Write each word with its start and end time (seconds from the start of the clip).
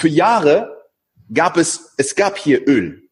für 0.00 0.08
Jahre 0.08 0.78
gab 1.32 1.58
es, 1.58 1.92
es 1.98 2.14
gab 2.16 2.38
hier 2.38 2.66
Öl, 2.66 3.02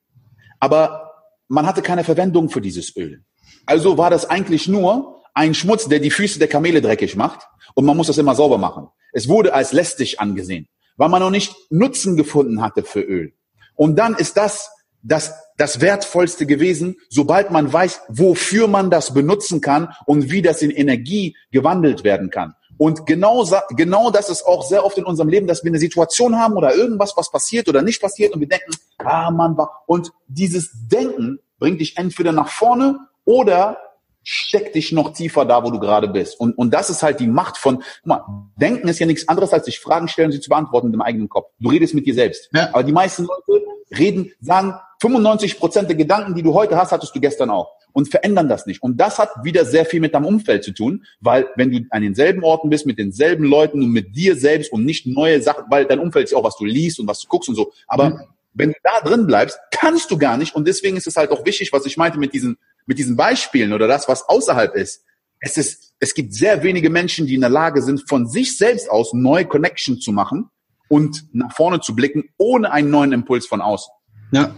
aber 0.58 1.12
man 1.46 1.67
hatte 1.67 1.83
keine 1.83 2.03
Verwendung 2.03 2.49
für 2.49 2.62
dieses 2.62 2.96
Öl. 2.96 3.22
Also 3.67 3.99
war 3.99 4.08
das 4.08 4.29
eigentlich 4.29 4.68
nur 4.68 5.22
ein 5.35 5.54
Schmutz, 5.54 5.87
der 5.87 6.01
die 6.01 6.11
Füße 6.11 6.38
der 6.38 6.48
Kamele 6.48 6.80
dreckig 6.80 7.14
macht 7.14 7.46
und 7.74 7.85
man 7.85 7.96
muss 7.96 8.06
das 8.06 8.16
immer 8.16 8.35
sauber 8.35 8.56
machen. 8.56 8.88
Es 9.12 9.29
wurde 9.29 9.53
als 9.53 9.72
lästig 9.72 10.19
angesehen, 10.19 10.66
weil 10.96 11.11
man 11.11 11.21
noch 11.21 11.30
nicht 11.30 11.54
Nutzen 11.69 12.16
gefunden 12.16 12.62
hatte 12.62 12.82
für 12.82 13.02
Öl. 13.02 13.34
Und 13.75 13.96
dann 13.96 14.14
ist 14.14 14.39
das 14.39 14.70
das, 15.02 15.34
das 15.57 15.80
Wertvollste 15.80 16.46
gewesen, 16.46 16.96
sobald 17.11 17.50
man 17.50 17.70
weiß, 17.70 18.00
wofür 18.09 18.66
man 18.66 18.91
das 18.91 19.14
benutzen 19.14 19.61
kann 19.61 19.93
und 20.07 20.30
wie 20.30 20.43
das 20.43 20.62
in 20.62 20.70
Energie 20.70 21.36
gewandelt 21.50 22.02
werden 22.02 22.30
kann. 22.30 22.55
Und 22.79 23.06
genau, 23.06 23.45
genau 23.70 24.10
das 24.10 24.30
ist 24.30 24.46
auch 24.46 24.62
sehr 24.62 24.84
oft 24.84 24.96
in 24.96 25.04
unserem 25.04 25.28
Leben, 25.28 25.46
dass 25.46 25.64
wir 25.64 25.70
eine 25.70 25.80
Situation 25.80 26.38
haben 26.38 26.56
oder 26.56 26.74
irgendwas, 26.74 27.16
was 27.16 27.30
passiert 27.30 27.68
oder 27.68 27.82
nicht 27.82 28.00
passiert 28.00 28.32
und 28.32 28.41
wir 28.41 28.48
denken, 28.48 28.70
ah 28.98 29.30
man 29.30 29.56
war. 29.59 29.82
Und 29.86 30.12
dieses 30.28 30.70
Denken 30.88 31.41
bringt 31.59 31.80
dich 31.80 31.96
entweder 31.96 32.33
nach 32.33 32.48
vorne 32.48 33.00
oder 33.24 33.78
steckt 34.22 34.74
dich 34.77 34.92
noch 34.92 35.12
tiefer 35.12 35.45
da, 35.45 35.64
wo 35.64 35.70
du 35.70 35.80
gerade 35.80 36.06
bist. 36.06 36.38
Und, 36.38 36.56
und 36.56 36.72
das 36.72 36.88
ist 36.88 37.02
halt 37.02 37.19
die 37.19 37.27
Macht 37.27 37.56
von, 37.56 37.78
guck 37.78 38.06
mal, 38.06 38.24
Denken 38.56 38.86
ist 38.86 39.00
ja 39.00 39.06
nichts 39.06 39.27
anderes, 39.27 39.52
als 39.52 39.64
sich 39.64 39.80
Fragen 39.80 40.06
stellen, 40.06 40.30
sie 40.30 40.41
zu 40.41 40.50
beantworten 40.50 40.92
im 40.95 41.02
eigenen 41.02 41.28
Kopf. 41.28 41.50
Du 41.58 41.70
redest 41.70 41.95
mit 41.95 42.06
dir 42.06 42.14
selbst. 42.14 42.48
Ja. 42.52 42.69
Aber 42.72 42.84
die 42.84 42.92
meisten 42.92 43.24
Leute 43.27 43.64
reden, 43.91 44.33
sagen, 44.41 44.74
95 45.00 45.58
Prozent 45.58 45.88
der 45.88 45.97
Gedanken, 45.97 46.34
die 46.34 46.42
du 46.42 46.55
heute 46.55 46.77
hast, 46.77 46.92
hattest 46.92 47.14
du 47.14 47.20
gestern 47.20 47.50
auch 47.50 47.77
und 47.98 48.09
verändern 48.09 48.48
das 48.48 48.65
nicht. 48.65 48.80
Und 48.80 48.98
das 48.98 49.19
hat 49.19 49.29
wieder 49.43 49.65
sehr 49.65 49.84
viel 49.84 49.98
mit 49.98 50.15
deinem 50.15 50.27
Umfeld 50.27 50.62
zu 50.62 50.70
tun, 50.70 51.05
weil 51.19 51.48
wenn 51.56 51.73
du 51.73 51.80
an 51.91 52.02
denselben 52.02 52.45
Orten 52.45 52.70
bist, 52.70 52.87
mit 52.87 52.97
denselben 52.97 53.43
Leuten 53.43 53.83
und 53.83 53.91
mit 53.91 54.15
dir 54.15 54.37
selbst 54.37 54.70
und 54.73 54.84
nicht 54.84 55.05
neue 55.05 55.43
Sachen, 55.43 55.65
weil 55.69 55.84
dein 55.84 55.98
Umfeld 55.98 56.29
ist 56.29 56.34
auch, 56.34 56.45
was 56.45 56.56
du 56.56 56.65
liest 56.65 57.01
und 57.01 57.09
was 57.09 57.20
du 57.23 57.27
guckst 57.27 57.48
und 57.48 57.56
so. 57.56 57.73
Aber 57.89 58.11
mhm. 58.11 58.20
wenn 58.55 58.69
du 58.69 58.77
da 58.84 59.01
drin 59.01 59.27
bleibst, 59.27 59.59
kannst 59.73 60.12
du 60.12 60.16
gar 60.16 60.37
nicht. 60.37 60.55
Und 60.55 60.69
deswegen 60.69 60.97
ist 60.97 61.09
es 61.09 61.17
halt 61.17 61.33
auch 61.33 61.45
wichtig, 61.45 61.72
was 61.72 61.87
ich 61.87 61.97
meinte 61.97 62.20
mit 62.20 62.33
diesen, 62.34 62.56
mit 62.87 63.00
diesen 63.00 63.17
Beispielen 63.17 63.72
oder 63.72 63.89
das, 63.89 64.06
was 64.06 64.28
außerhalb 64.28 64.77
ist. 64.77 65.03
Es 65.41 65.56
ist, 65.56 65.94
es 65.98 66.15
gibt 66.15 66.33
sehr 66.34 66.62
wenige 66.62 66.91
Menschen, 66.91 67.27
die 67.27 67.34
in 67.34 67.41
der 67.41 67.50
Lage 67.50 67.83
sind, 67.83 68.09
von 68.09 68.28
sich 68.28 68.56
selbst 68.56 68.89
aus 68.89 69.12
neue 69.12 69.47
Connection 69.47 69.98
zu 69.98 70.12
machen 70.12 70.50
und 70.87 71.25
nach 71.33 71.53
vorne 71.53 71.81
zu 71.81 71.97
blicken, 71.97 72.28
ohne 72.37 72.70
einen 72.70 72.91
neuen 72.91 73.11
Impuls 73.11 73.48
von 73.48 73.61
außen. 73.61 73.92
Ja, 74.31 74.55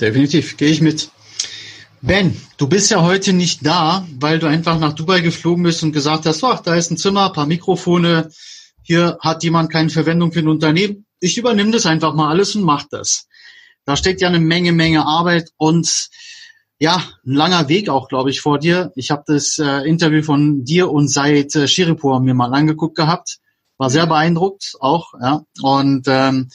definitiv. 0.00 0.56
Gehe 0.56 0.68
ich 0.68 0.80
mit. 0.80 1.10
Ben, 2.02 2.34
du 2.56 2.66
bist 2.66 2.90
ja 2.90 3.02
heute 3.02 3.34
nicht 3.34 3.64
da, 3.66 4.06
weil 4.18 4.38
du 4.38 4.46
einfach 4.46 4.78
nach 4.78 4.94
Dubai 4.94 5.20
geflogen 5.20 5.64
bist 5.64 5.82
und 5.82 5.92
gesagt 5.92 6.24
hast, 6.24 6.42
ach, 6.42 6.60
da 6.60 6.74
ist 6.74 6.90
ein 6.90 6.96
Zimmer, 6.96 7.30
paar 7.30 7.44
Mikrofone, 7.44 8.30
hier 8.82 9.18
hat 9.20 9.44
jemand 9.44 9.70
keine 9.70 9.90
Verwendung 9.90 10.32
für 10.32 10.38
ein 10.38 10.48
Unternehmen. 10.48 11.04
Ich 11.20 11.36
übernehme 11.36 11.72
das 11.72 11.84
einfach 11.84 12.14
mal 12.14 12.30
alles 12.30 12.56
und 12.56 12.62
mach 12.62 12.84
das. 12.90 13.28
Da 13.84 13.96
steckt 13.96 14.22
ja 14.22 14.28
eine 14.28 14.40
Menge, 14.40 14.72
Menge 14.72 15.04
Arbeit 15.04 15.50
und 15.58 16.08
ja, 16.78 17.04
ein 17.26 17.34
langer 17.34 17.68
Weg 17.68 17.90
auch, 17.90 18.08
glaube 18.08 18.30
ich, 18.30 18.40
vor 18.40 18.58
dir. 18.58 18.92
Ich 18.94 19.10
habe 19.10 19.24
das 19.26 19.58
äh, 19.58 19.86
Interview 19.86 20.22
von 20.22 20.64
dir 20.64 20.90
und 20.90 21.08
Said 21.08 21.54
äh, 21.54 21.68
Shiripur 21.68 22.20
mir 22.20 22.32
mal 22.32 22.54
angeguckt 22.54 22.96
gehabt. 22.96 23.40
War 23.76 23.90
sehr 23.90 24.06
beeindruckt 24.06 24.74
auch, 24.80 25.12
ja. 25.20 25.44
Und 25.60 26.06
ähm, 26.08 26.48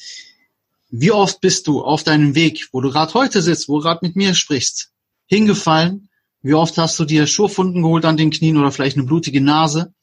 wie 0.90 1.12
oft 1.12 1.40
bist 1.40 1.68
du 1.68 1.84
auf 1.84 2.04
deinem 2.04 2.34
Weg, 2.34 2.70
wo 2.72 2.82
du 2.82 2.90
gerade 2.90 3.14
heute 3.14 3.44
sitzt, 3.44 3.70
wo 3.70 3.78
du 3.78 3.84
gerade 3.84 4.00
mit 4.02 4.16
mir 4.16 4.34
sprichst, 4.34 4.92
hingefallen? 5.26 6.10
Wie 6.42 6.54
oft 6.54 6.78
hast 6.78 7.00
du 7.00 7.06
dir 7.06 7.28
Schurfunden 7.28 7.82
geholt 7.82 8.06
an 8.06 8.18
den 8.18 8.32
Knien 8.32 8.58
oder 8.58 8.72
vielleicht 8.72 8.98
eine 8.98 9.06
blutige 9.06 9.42
Nase? 9.42 9.94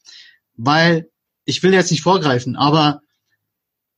Weil, 0.55 1.09
ich 1.45 1.63
will 1.63 1.73
jetzt 1.73 1.91
nicht 1.91 2.03
vorgreifen, 2.03 2.55
aber 2.55 3.01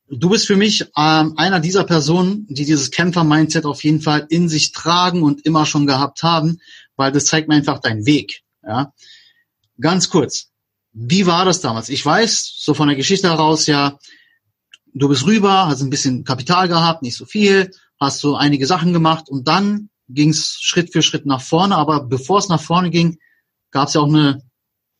du 0.07 0.29
bist 0.29 0.47
für 0.47 0.55
mich 0.55 0.85
ähm, 0.95 1.33
einer 1.37 1.59
dieser 1.59 1.83
Personen, 1.83 2.45
die 2.47 2.65
dieses 2.65 2.91
Kämpfer-Mindset 2.91 3.65
auf 3.65 3.83
jeden 3.83 4.01
Fall 4.01 4.25
in 4.29 4.49
sich 4.49 4.71
tragen 4.71 5.23
und 5.23 5.45
immer 5.45 5.65
schon 5.65 5.87
gehabt 5.87 6.23
haben, 6.23 6.59
weil 6.95 7.11
das 7.11 7.25
zeigt 7.25 7.47
mir 7.47 7.55
einfach 7.55 7.79
deinen 7.79 8.05
Weg. 8.05 8.43
Ja? 8.63 8.93
Ganz 9.79 10.09
kurz, 10.09 10.49
wie 10.93 11.25
war 11.25 11.45
das 11.45 11.61
damals? 11.61 11.89
Ich 11.89 12.05
weiß, 12.05 12.53
so 12.57 12.73
von 12.73 12.87
der 12.87 12.95
Geschichte 12.95 13.29
heraus 13.29 13.65
ja, 13.65 13.97
du 14.93 15.09
bist 15.09 15.25
rüber, 15.25 15.67
hast 15.67 15.81
ein 15.81 15.89
bisschen 15.89 16.23
Kapital 16.23 16.67
gehabt, 16.67 17.01
nicht 17.01 17.17
so 17.17 17.25
viel, 17.25 17.71
hast 17.99 18.19
so 18.19 18.35
einige 18.35 18.67
Sachen 18.67 18.93
gemacht 18.93 19.29
und 19.29 19.47
dann 19.47 19.89
ging 20.07 20.29
es 20.29 20.57
Schritt 20.61 20.91
für 20.91 21.01
Schritt 21.01 21.25
nach 21.25 21.41
vorne, 21.41 21.75
aber 21.75 22.03
bevor 22.03 22.39
es 22.39 22.49
nach 22.49 22.61
vorne 22.61 22.89
ging, 22.89 23.19
gab 23.71 23.87
es 23.87 23.95
ja 23.95 24.01
auch 24.01 24.07
eine, 24.07 24.41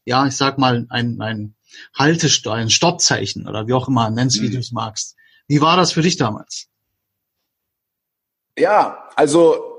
ja, 0.05 0.25
ich 0.25 0.35
sag 0.35 0.57
mal, 0.57 0.85
ein, 0.89 1.21
ein 1.21 1.55
Haltestein, 1.97 2.63
ein 2.63 2.69
Stoppzeichen 2.69 3.47
oder 3.47 3.67
wie 3.67 3.73
auch 3.73 3.88
immer, 3.88 4.09
nennst, 4.09 4.41
wie 4.41 4.47
mhm. 4.47 4.53
du 4.53 4.59
es 4.59 4.71
magst. 4.71 5.16
Wie 5.47 5.61
war 5.61 5.77
das 5.77 5.91
für 5.91 6.01
dich 6.01 6.17
damals? 6.17 6.67
Ja, 8.57 9.09
also 9.16 9.74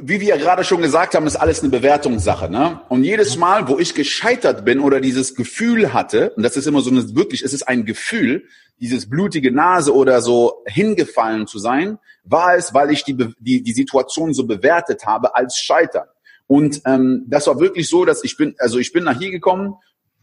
wie 0.00 0.20
wir 0.20 0.36
gerade 0.36 0.64
schon 0.64 0.82
gesagt 0.82 1.14
haben, 1.14 1.26
ist 1.26 1.36
alles 1.36 1.60
eine 1.60 1.70
Bewertungssache. 1.70 2.50
Ne? 2.50 2.80
Und 2.88 3.04
jedes 3.04 3.36
Mal, 3.36 3.68
wo 3.68 3.78
ich 3.78 3.94
gescheitert 3.94 4.64
bin 4.64 4.80
oder 4.80 5.00
dieses 5.00 5.34
Gefühl 5.34 5.92
hatte, 5.92 6.30
und 6.36 6.42
das 6.42 6.56
ist 6.56 6.66
immer 6.66 6.80
so 6.80 6.90
eine, 6.90 7.14
wirklich, 7.14 7.42
es 7.42 7.52
ist 7.52 7.62
ein 7.68 7.84
Gefühl, 7.84 8.44
dieses 8.80 9.08
blutige 9.08 9.52
Nase 9.52 9.94
oder 9.94 10.20
so 10.20 10.62
hingefallen 10.66 11.46
zu 11.46 11.58
sein, 11.58 11.98
war 12.24 12.56
es, 12.56 12.74
weil 12.74 12.90
ich 12.90 13.04
die, 13.04 13.16
die, 13.38 13.62
die 13.62 13.72
Situation 13.72 14.34
so 14.34 14.46
bewertet 14.46 15.06
habe 15.06 15.34
als 15.34 15.56
Scheitern. 15.56 16.08
Und 16.46 16.82
ähm, 16.84 17.24
das 17.28 17.46
war 17.46 17.60
wirklich 17.60 17.88
so, 17.88 18.04
dass 18.04 18.24
ich 18.24 18.36
bin, 18.36 18.54
also 18.58 18.78
ich 18.78 18.92
bin 18.92 19.04
nach 19.04 19.18
hier 19.18 19.30
gekommen 19.30 19.74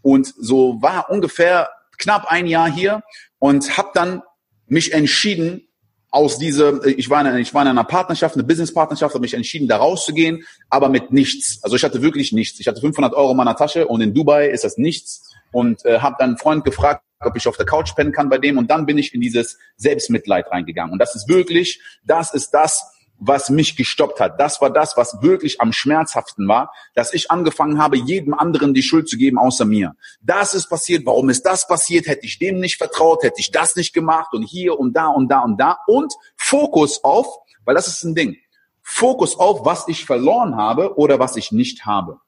und 0.01 0.33
so 0.37 0.81
war 0.81 1.09
ungefähr 1.09 1.69
knapp 1.97 2.25
ein 2.27 2.47
Jahr 2.47 2.69
hier 2.69 3.01
und 3.39 3.77
habe 3.77 3.91
dann 3.93 4.21
mich 4.67 4.93
entschieden, 4.93 5.68
aus 6.11 6.39
dieser, 6.39 6.85
ich 6.85 7.09
war, 7.09 7.25
in, 7.25 7.37
ich 7.37 7.53
war 7.53 7.61
in 7.61 7.67
einer 7.67 7.83
Partnerschaft, 7.83 8.35
eine 8.35 8.43
Business-Partnerschaft, 8.43 9.13
habe 9.13 9.21
mich 9.21 9.33
entschieden, 9.33 9.67
da 9.67 9.77
rauszugehen, 9.77 10.43
aber 10.69 10.89
mit 10.89 11.11
nichts. 11.11 11.59
Also 11.63 11.75
ich 11.75 11.83
hatte 11.83 12.01
wirklich 12.01 12.31
nichts. 12.31 12.59
Ich 12.59 12.67
hatte 12.67 12.81
500 12.81 13.13
Euro 13.13 13.31
in 13.31 13.37
meiner 13.37 13.55
Tasche 13.55 13.87
und 13.87 14.01
in 14.01 14.13
Dubai 14.13 14.47
ist 14.47 14.63
das 14.63 14.77
nichts. 14.77 15.29
Und 15.51 15.83
äh, 15.85 15.99
habe 15.99 16.15
dann 16.19 16.29
einen 16.29 16.37
Freund 16.37 16.63
gefragt, 16.63 17.03
ob 17.19 17.35
ich 17.35 17.47
auf 17.47 17.57
der 17.57 17.65
Couch 17.65 17.95
pennen 17.95 18.11
kann 18.11 18.29
bei 18.29 18.37
dem. 18.37 18.57
Und 18.57 18.69
dann 18.69 18.85
bin 18.85 18.97
ich 18.97 19.13
in 19.13 19.21
dieses 19.21 19.57
Selbstmitleid 19.77 20.51
reingegangen. 20.51 20.93
Und 20.93 20.99
das 20.99 21.15
ist 21.15 21.27
wirklich, 21.27 21.81
das 22.03 22.33
ist 22.33 22.51
das, 22.51 22.91
was 23.19 23.49
mich 23.49 23.75
gestoppt 23.75 24.19
hat. 24.19 24.39
Das 24.39 24.61
war 24.61 24.69
das, 24.69 24.95
was 24.95 25.21
wirklich 25.21 25.61
am 25.61 25.73
schmerzhaften 25.73 26.47
war, 26.47 26.71
dass 26.95 27.13
ich 27.13 27.29
angefangen 27.29 27.81
habe, 27.81 27.97
jedem 27.97 28.33
anderen 28.33 28.73
die 28.73 28.81
Schuld 28.81 29.09
zu 29.09 29.17
geben, 29.17 29.37
außer 29.37 29.65
mir. 29.65 29.95
Das 30.21 30.53
ist 30.53 30.69
passiert. 30.69 31.05
Warum 31.05 31.29
ist 31.29 31.43
das 31.43 31.67
passiert? 31.67 32.07
Hätte 32.07 32.25
ich 32.25 32.39
dem 32.39 32.59
nicht 32.59 32.77
vertraut? 32.77 33.23
Hätte 33.23 33.39
ich 33.41 33.51
das 33.51 33.75
nicht 33.75 33.93
gemacht? 33.93 34.33
Und 34.33 34.43
hier 34.43 34.79
und 34.79 34.93
da 34.93 35.07
und 35.07 35.29
da 35.29 35.39
und 35.41 35.59
da. 35.59 35.77
Und 35.87 36.13
Fokus 36.37 37.03
auf, 37.03 37.27
weil 37.65 37.75
das 37.75 37.87
ist 37.87 38.03
ein 38.03 38.15
Ding. 38.15 38.37
Fokus 38.81 39.37
auf, 39.37 39.65
was 39.65 39.87
ich 39.87 40.05
verloren 40.05 40.55
habe 40.55 40.97
oder 40.97 41.19
was 41.19 41.35
ich 41.35 41.51
nicht 41.51 41.85
habe. 41.85 42.19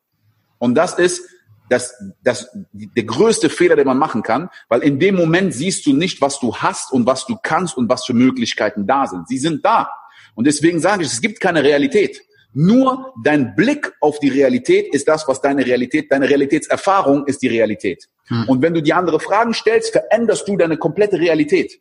Und 0.59 0.75
das 0.75 0.93
ist 0.93 1.21
das, 1.69 1.95
das, 2.21 2.49
der 2.73 3.05
größte 3.05 3.49
Fehler, 3.49 3.77
den 3.77 3.87
man 3.87 3.97
machen 3.97 4.23
kann, 4.23 4.49
weil 4.67 4.81
in 4.81 4.99
dem 4.99 5.15
Moment 5.15 5.53
siehst 5.53 5.85
du 5.85 5.93
nicht, 5.93 6.19
was 6.19 6.39
du 6.39 6.57
hast 6.57 6.91
und 6.91 7.05
was 7.05 7.25
du 7.25 7.37
kannst 7.41 7.77
und 7.77 7.87
was 7.87 8.05
für 8.05 8.13
Möglichkeiten 8.13 8.85
da 8.85 9.07
sind. 9.07 9.29
Sie 9.29 9.37
sind 9.37 9.63
da. 9.63 9.89
Und 10.35 10.47
deswegen 10.47 10.79
sage 10.79 11.03
ich, 11.03 11.11
es 11.11 11.21
gibt 11.21 11.39
keine 11.39 11.63
Realität. 11.63 12.21
Nur 12.53 13.13
dein 13.23 13.55
Blick 13.55 13.93
auf 14.01 14.19
die 14.19 14.29
Realität 14.29 14.93
ist 14.93 15.07
das, 15.07 15.27
was 15.27 15.41
deine 15.41 15.65
Realität, 15.65 16.11
deine 16.11 16.29
Realitätserfahrung 16.29 17.25
ist 17.25 17.41
die 17.41 17.47
Realität. 17.47 18.09
Hm. 18.27 18.49
Und 18.49 18.61
wenn 18.61 18.73
du 18.73 18.81
die 18.81 18.93
andere 18.93 19.19
Fragen 19.19 19.53
stellst, 19.53 19.91
veränderst 19.91 20.47
du 20.47 20.57
deine 20.57 20.77
komplette 20.77 21.17
Realität. 21.17 21.79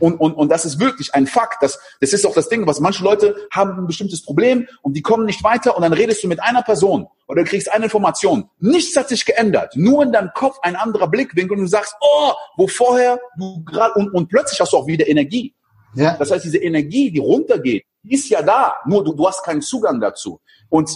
Und, 0.00 0.20
und, 0.20 0.34
und 0.34 0.48
das 0.50 0.64
ist 0.64 0.78
wirklich 0.78 1.14
ein 1.14 1.26
Fakt. 1.26 1.62
Das, 1.62 1.78
das 2.00 2.12
ist 2.12 2.26
auch 2.26 2.34
das 2.34 2.48
Ding, 2.48 2.66
was 2.66 2.80
manche 2.80 3.02
Leute 3.02 3.36
haben 3.50 3.78
ein 3.78 3.86
bestimmtes 3.86 4.22
Problem 4.22 4.68
und 4.82 4.96
die 4.96 5.02
kommen 5.02 5.26
nicht 5.26 5.42
weiter 5.42 5.76
und 5.76 5.82
dann 5.82 5.92
redest 5.92 6.22
du 6.22 6.28
mit 6.28 6.42
einer 6.42 6.62
Person 6.62 7.08
oder 7.26 7.44
kriegst 7.44 7.70
eine 7.70 7.84
Information. 7.84 8.48
Nichts 8.60 8.96
hat 8.96 9.08
sich 9.08 9.24
geändert. 9.24 9.74
Nur 9.76 10.02
in 10.04 10.12
deinem 10.12 10.30
Kopf 10.34 10.58
ein 10.62 10.76
anderer 10.76 11.08
Blickwinkel 11.08 11.56
und 11.56 11.64
du 11.64 11.68
sagst, 11.68 11.94
oh, 12.00 12.32
wo 12.56 12.68
vorher 12.68 13.20
du 13.38 13.64
gerade 13.64 13.94
und, 13.94 14.14
und 14.14 14.28
plötzlich 14.28 14.60
hast 14.60 14.72
du 14.72 14.76
auch 14.76 14.86
wieder 14.86 15.08
Energie. 15.08 15.54
Ja. 15.94 16.16
Das 16.16 16.30
heißt, 16.30 16.44
diese 16.44 16.58
Energie, 16.58 17.10
die 17.10 17.18
runtergeht, 17.18 17.84
ist 18.04 18.28
ja 18.28 18.42
da. 18.42 18.74
Nur 18.86 19.04
du, 19.04 19.12
du 19.14 19.26
hast 19.26 19.42
keinen 19.44 19.62
Zugang 19.62 20.00
dazu. 20.00 20.40
Und 20.68 20.90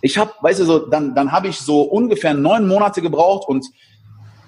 ich 0.00 0.16
habe, 0.18 0.32
weißt 0.40 0.60
du, 0.60 0.64
so, 0.64 0.78
dann, 0.78 1.14
dann 1.14 1.32
habe 1.32 1.48
ich 1.48 1.58
so 1.58 1.82
ungefähr 1.82 2.34
neun 2.34 2.66
Monate 2.66 3.02
gebraucht 3.02 3.48
und 3.48 3.66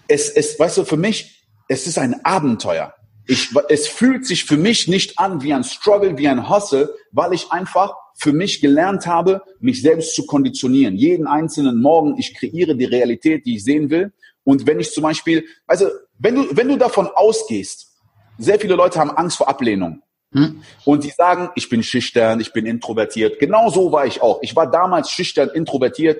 es, 0.08 0.30
es, 0.30 0.58
weißt 0.58 0.78
du, 0.78 0.84
für 0.84 0.96
mich, 0.96 1.46
es 1.68 1.86
ist 1.86 1.98
ein 1.98 2.24
Abenteuer. 2.24 2.94
Ich, 3.26 3.50
es 3.68 3.86
fühlt 3.86 4.26
sich 4.26 4.44
für 4.44 4.56
mich 4.56 4.88
nicht 4.88 5.18
an 5.18 5.42
wie 5.42 5.54
ein 5.54 5.64
Struggle, 5.64 6.18
wie 6.18 6.28
ein 6.28 6.48
Hustle, 6.48 6.92
weil 7.12 7.32
ich 7.32 7.52
einfach 7.52 7.94
für 8.14 8.32
mich 8.32 8.60
gelernt 8.60 9.06
habe, 9.06 9.42
mich 9.60 9.80
selbst 9.80 10.14
zu 10.14 10.26
konditionieren. 10.26 10.96
Jeden 10.96 11.26
einzelnen 11.26 11.80
Morgen, 11.80 12.18
ich 12.18 12.34
kreiere 12.34 12.74
die 12.76 12.84
Realität, 12.84 13.46
die 13.46 13.56
ich 13.56 13.64
sehen 13.64 13.90
will. 13.90 14.12
Und 14.44 14.66
wenn 14.66 14.80
ich 14.80 14.92
zum 14.92 15.04
Beispiel, 15.04 15.44
also 15.66 15.86
wenn 16.18 16.34
du, 16.34 16.56
wenn 16.56 16.68
du 16.68 16.76
davon 16.76 17.06
ausgehst, 17.06 17.91
sehr 18.38 18.58
viele 18.58 18.74
Leute 18.74 18.98
haben 18.98 19.10
Angst 19.10 19.36
vor 19.36 19.48
Ablehnung. 19.48 20.02
Hm? 20.32 20.62
Und 20.84 21.04
die 21.04 21.10
sagen, 21.10 21.50
ich 21.54 21.68
bin 21.68 21.82
schüchtern, 21.82 22.40
ich 22.40 22.52
bin 22.52 22.66
introvertiert. 22.66 23.38
Genau 23.38 23.68
so 23.68 23.92
war 23.92 24.06
ich 24.06 24.22
auch. 24.22 24.38
Ich 24.42 24.56
war 24.56 24.70
damals 24.70 25.10
schüchtern, 25.10 25.50
introvertiert, 25.50 26.18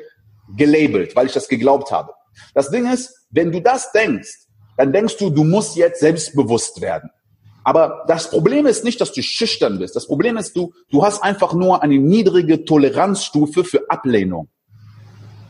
gelabelt, 0.57 1.17
weil 1.17 1.27
ich 1.27 1.33
das 1.33 1.49
geglaubt 1.49 1.91
habe. 1.91 2.13
Das 2.55 2.71
Ding 2.71 2.91
ist, 2.91 3.27
wenn 3.31 3.53
du 3.53 3.61
das 3.61 3.93
denkst, 3.93 4.47
dann 4.77 4.93
denkst 4.93 5.17
du, 5.17 5.31
du 5.31 5.45
musst 5.45 5.77
jetzt 5.77 6.01
selbstbewusst 6.01 6.81
werden. 6.81 7.11
Aber 7.65 8.05
das 8.09 8.29
Problem 8.29 8.67
ist 8.67 8.85
nicht, 8.85 9.01
dass 9.01 9.13
du 9.13 9.23
schüchtern 9.23 9.79
bist. 9.79 9.95
Das 9.95 10.07
Problem 10.07 10.37
ist, 10.37 10.57
du, 10.57 10.73
du 10.91 11.05
hast 11.05 11.23
einfach 11.23 11.55
nur 11.55 11.83
eine 11.83 11.99
niedrige 11.99 12.65
Toleranzstufe 12.65 13.65
für 13.65 13.89
Ablehnung. 13.89 14.49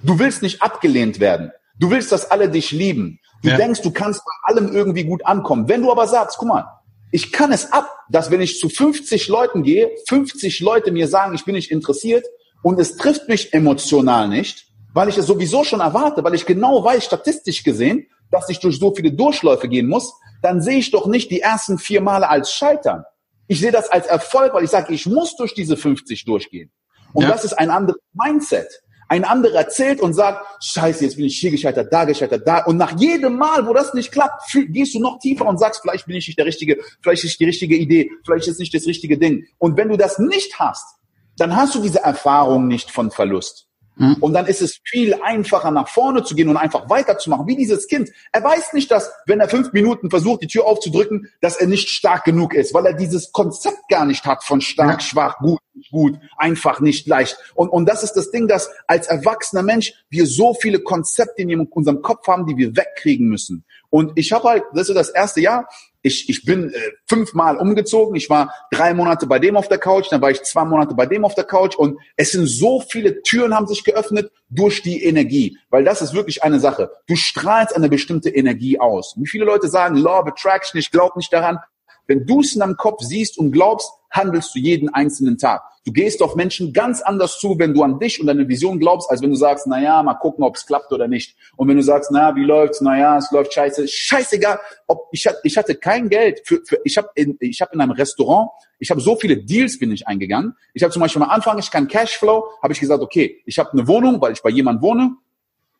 Du 0.02 0.18
willst 0.18 0.42
nicht 0.42 0.62
abgelehnt 0.62 1.20
werden. 1.20 1.52
Du 1.78 1.90
willst, 1.90 2.12
dass 2.12 2.30
alle 2.30 2.48
dich 2.48 2.70
lieben. 2.70 3.20
Du 3.42 3.48
ja. 3.48 3.56
denkst, 3.56 3.82
du 3.82 3.90
kannst 3.90 4.22
bei 4.24 4.52
allem 4.52 4.72
irgendwie 4.72 5.04
gut 5.04 5.24
ankommen. 5.26 5.68
Wenn 5.68 5.82
du 5.82 5.90
aber 5.90 6.06
sagst, 6.06 6.38
guck 6.38 6.48
mal, 6.48 6.66
ich 7.10 7.32
kann 7.32 7.52
es 7.52 7.72
ab, 7.72 7.90
dass 8.08 8.30
wenn 8.30 8.40
ich 8.40 8.58
zu 8.58 8.68
50 8.68 9.28
Leuten 9.28 9.62
gehe, 9.62 9.90
50 10.08 10.60
Leute 10.60 10.92
mir 10.92 11.08
sagen, 11.08 11.34
ich 11.34 11.44
bin 11.44 11.54
nicht 11.54 11.70
interessiert 11.70 12.26
und 12.62 12.80
es 12.80 12.96
trifft 12.96 13.28
mich 13.28 13.52
emotional 13.52 14.28
nicht, 14.28 14.66
weil 14.94 15.08
ich 15.08 15.18
es 15.18 15.26
sowieso 15.26 15.64
schon 15.64 15.80
erwarte, 15.80 16.24
weil 16.24 16.34
ich 16.34 16.46
genau 16.46 16.84
weiß, 16.84 17.04
statistisch 17.04 17.64
gesehen, 17.64 18.06
dass 18.30 18.48
ich 18.48 18.60
durch 18.60 18.78
so 18.78 18.94
viele 18.94 19.12
Durchläufe 19.12 19.68
gehen 19.68 19.88
muss, 19.88 20.14
dann 20.40 20.62
sehe 20.62 20.78
ich 20.78 20.90
doch 20.90 21.06
nicht 21.06 21.30
die 21.30 21.40
ersten 21.40 21.78
vier 21.78 22.00
Male 22.00 22.28
als 22.28 22.52
Scheitern. 22.52 23.04
Ich 23.46 23.60
sehe 23.60 23.72
das 23.72 23.90
als 23.90 24.06
Erfolg, 24.06 24.54
weil 24.54 24.64
ich 24.64 24.70
sage, 24.70 24.92
ich 24.94 25.06
muss 25.06 25.36
durch 25.36 25.54
diese 25.54 25.76
50 25.76 26.24
durchgehen. 26.24 26.72
Und 27.12 27.24
ja. 27.24 27.28
das 27.28 27.44
ist 27.44 27.52
ein 27.52 27.70
anderes 27.70 28.00
Mindset. 28.14 28.68
Ein 29.12 29.24
anderer 29.26 29.56
erzählt 29.56 30.00
und 30.00 30.14
sagt, 30.14 30.42
scheiße, 30.64 31.04
jetzt 31.04 31.16
bin 31.16 31.26
ich 31.26 31.38
hier 31.38 31.50
gescheitert, 31.50 31.92
da 31.92 32.06
gescheitert, 32.06 32.48
da. 32.48 32.64
Und 32.64 32.78
nach 32.78 32.98
jedem 32.98 33.36
Mal, 33.36 33.66
wo 33.66 33.74
das 33.74 33.92
nicht 33.92 34.10
klappt, 34.10 34.50
gehst 34.70 34.94
du 34.94 35.00
noch 35.00 35.18
tiefer 35.18 35.44
und 35.44 35.58
sagst, 35.58 35.82
vielleicht 35.82 36.06
bin 36.06 36.16
ich 36.16 36.26
nicht 36.26 36.38
der 36.38 36.46
richtige, 36.46 36.78
vielleicht 37.02 37.22
ist 37.22 37.38
die 37.38 37.44
richtige 37.44 37.76
Idee, 37.76 38.10
vielleicht 38.24 38.48
ist 38.48 38.58
nicht 38.58 38.72
das 38.72 38.86
richtige 38.86 39.18
Ding. 39.18 39.44
Und 39.58 39.76
wenn 39.76 39.90
du 39.90 39.98
das 39.98 40.18
nicht 40.18 40.58
hast, 40.58 40.96
dann 41.36 41.54
hast 41.54 41.74
du 41.74 41.82
diese 41.82 41.98
Erfahrung 41.98 42.68
nicht 42.68 42.90
von 42.90 43.10
Verlust. 43.10 43.68
Mhm. 43.96 44.16
Und 44.20 44.32
dann 44.32 44.46
ist 44.46 44.62
es 44.62 44.80
viel 44.84 45.14
einfacher, 45.22 45.70
nach 45.70 45.88
vorne 45.88 46.22
zu 46.24 46.34
gehen 46.34 46.48
und 46.48 46.56
einfach 46.56 46.88
weiterzumachen, 46.88 47.46
wie 47.46 47.56
dieses 47.56 47.86
Kind. 47.86 48.10
Er 48.32 48.42
weiß 48.42 48.72
nicht, 48.72 48.90
dass, 48.90 49.10
wenn 49.26 49.40
er 49.40 49.48
fünf 49.48 49.72
Minuten 49.72 50.10
versucht, 50.10 50.42
die 50.42 50.46
Tür 50.46 50.66
aufzudrücken, 50.66 51.28
dass 51.40 51.56
er 51.56 51.66
nicht 51.66 51.88
stark 51.88 52.24
genug 52.24 52.54
ist, 52.54 52.72
weil 52.74 52.86
er 52.86 52.94
dieses 52.94 53.32
Konzept 53.32 53.88
gar 53.88 54.04
nicht 54.04 54.24
hat 54.24 54.44
von 54.44 54.60
stark, 54.60 55.00
ja. 55.00 55.00
schwach, 55.00 55.38
gut, 55.38 55.60
gut, 55.90 56.18
einfach, 56.36 56.80
nicht 56.80 57.06
leicht. 57.06 57.36
Und, 57.54 57.68
und 57.68 57.86
das 57.86 58.02
ist 58.02 58.14
das 58.14 58.30
Ding, 58.30 58.48
dass 58.48 58.70
als 58.86 59.06
erwachsener 59.06 59.62
Mensch 59.62 59.92
wir 60.08 60.26
so 60.26 60.54
viele 60.54 60.80
Konzepte 60.80 61.42
in 61.42 61.60
unserem 61.60 62.02
Kopf 62.02 62.26
haben, 62.26 62.46
die 62.46 62.56
wir 62.56 62.76
wegkriegen 62.76 63.28
müssen. 63.28 63.64
Und 63.90 64.12
ich 64.14 64.32
habe 64.32 64.48
halt, 64.48 64.64
das 64.72 64.88
ist 64.88 64.94
das 64.94 65.10
erste 65.10 65.42
Jahr, 65.42 65.68
ich, 66.02 66.28
ich 66.28 66.44
bin 66.44 66.70
äh, 66.70 66.78
fünfmal 67.08 67.56
umgezogen. 67.56 68.14
Ich 68.16 68.28
war 68.28 68.52
drei 68.70 68.92
Monate 68.92 69.26
bei 69.26 69.38
dem 69.38 69.56
auf 69.56 69.68
der 69.68 69.78
Couch, 69.78 70.08
dann 70.10 70.20
war 70.20 70.30
ich 70.30 70.42
zwei 70.42 70.64
Monate 70.64 70.94
bei 70.94 71.06
dem 71.06 71.24
auf 71.24 71.34
der 71.34 71.44
Couch 71.44 71.76
und 71.76 71.98
es 72.16 72.32
sind 72.32 72.46
so 72.46 72.80
viele 72.80 73.22
Türen 73.22 73.54
haben 73.54 73.66
sich 73.66 73.84
geöffnet 73.84 74.30
durch 74.48 74.82
die 74.82 75.04
Energie, 75.04 75.58
weil 75.70 75.84
das 75.84 76.02
ist 76.02 76.14
wirklich 76.14 76.42
eine 76.42 76.60
Sache. 76.60 76.90
Du 77.06 77.16
strahlst 77.16 77.74
eine 77.74 77.88
bestimmte 77.88 78.30
Energie 78.30 78.78
aus. 78.78 79.14
Wie 79.16 79.28
viele 79.28 79.44
Leute 79.44 79.68
sagen, 79.68 79.96
Law 79.96 80.20
of 80.20 80.26
Attraction, 80.26 80.78
ich 80.78 80.90
glaube 80.90 81.18
nicht 81.18 81.32
daran. 81.32 81.58
Wenn 82.06 82.26
du 82.26 82.40
es 82.40 82.52
in 82.54 82.60
deinem 82.60 82.76
Kopf 82.76 83.02
siehst 83.02 83.38
und 83.38 83.52
glaubst, 83.52 83.90
handelst 84.10 84.54
du 84.54 84.58
jeden 84.58 84.92
einzelnen 84.92 85.38
Tag. 85.38 85.62
Du 85.84 85.92
gehst 85.92 86.22
auf 86.22 86.36
Menschen 86.36 86.72
ganz 86.72 87.02
anders 87.02 87.40
zu, 87.40 87.58
wenn 87.58 87.74
du 87.74 87.82
an 87.82 87.98
dich 87.98 88.20
und 88.20 88.28
deine 88.28 88.46
Vision 88.46 88.78
glaubst, 88.78 89.10
als 89.10 89.20
wenn 89.20 89.30
du 89.30 89.36
sagst, 89.36 89.66
na 89.66 89.80
ja, 89.80 90.00
mal 90.02 90.14
gucken, 90.14 90.44
ob 90.44 90.54
es 90.54 90.64
klappt 90.64 90.92
oder 90.92 91.08
nicht. 91.08 91.36
Und 91.56 91.66
wenn 91.66 91.76
du 91.76 91.82
sagst, 91.82 92.10
na, 92.12 92.36
wie 92.36 92.44
läuft's? 92.44 92.80
Na 92.80 92.96
ja, 92.96 93.18
es 93.18 93.32
läuft 93.32 93.52
scheiße. 93.52 93.88
Scheißegal. 93.88 94.60
Ob 94.86 95.08
ich 95.10 95.26
hatte, 95.26 95.40
ich 95.42 95.56
hatte 95.56 95.74
kein 95.74 96.08
Geld 96.08 96.42
für, 96.44 96.62
für 96.64 96.78
ich 96.84 96.96
habe 96.96 97.08
in, 97.16 97.36
ich 97.40 97.60
habe 97.60 97.72
in 97.74 97.80
einem 97.80 97.92
Restaurant, 97.92 98.50
ich 98.78 98.90
habe 98.90 99.00
so 99.00 99.16
viele 99.16 99.36
Deals 99.36 99.78
bin 99.78 99.90
ich 99.90 100.06
eingegangen. 100.06 100.56
Ich 100.72 100.84
habe 100.84 100.92
zum 100.92 101.02
Beispiel 101.02 101.22
am 101.22 101.30
Anfang, 101.30 101.58
ich 101.58 101.70
kann 101.70 101.88
Cashflow, 101.88 102.44
habe 102.62 102.72
ich 102.72 102.78
gesagt, 102.78 103.02
okay, 103.02 103.42
ich 103.44 103.58
habe 103.58 103.72
eine 103.72 103.88
Wohnung, 103.88 104.20
weil 104.20 104.32
ich 104.32 104.42
bei 104.42 104.50
jemandem 104.50 104.82
wohne. 104.82 105.16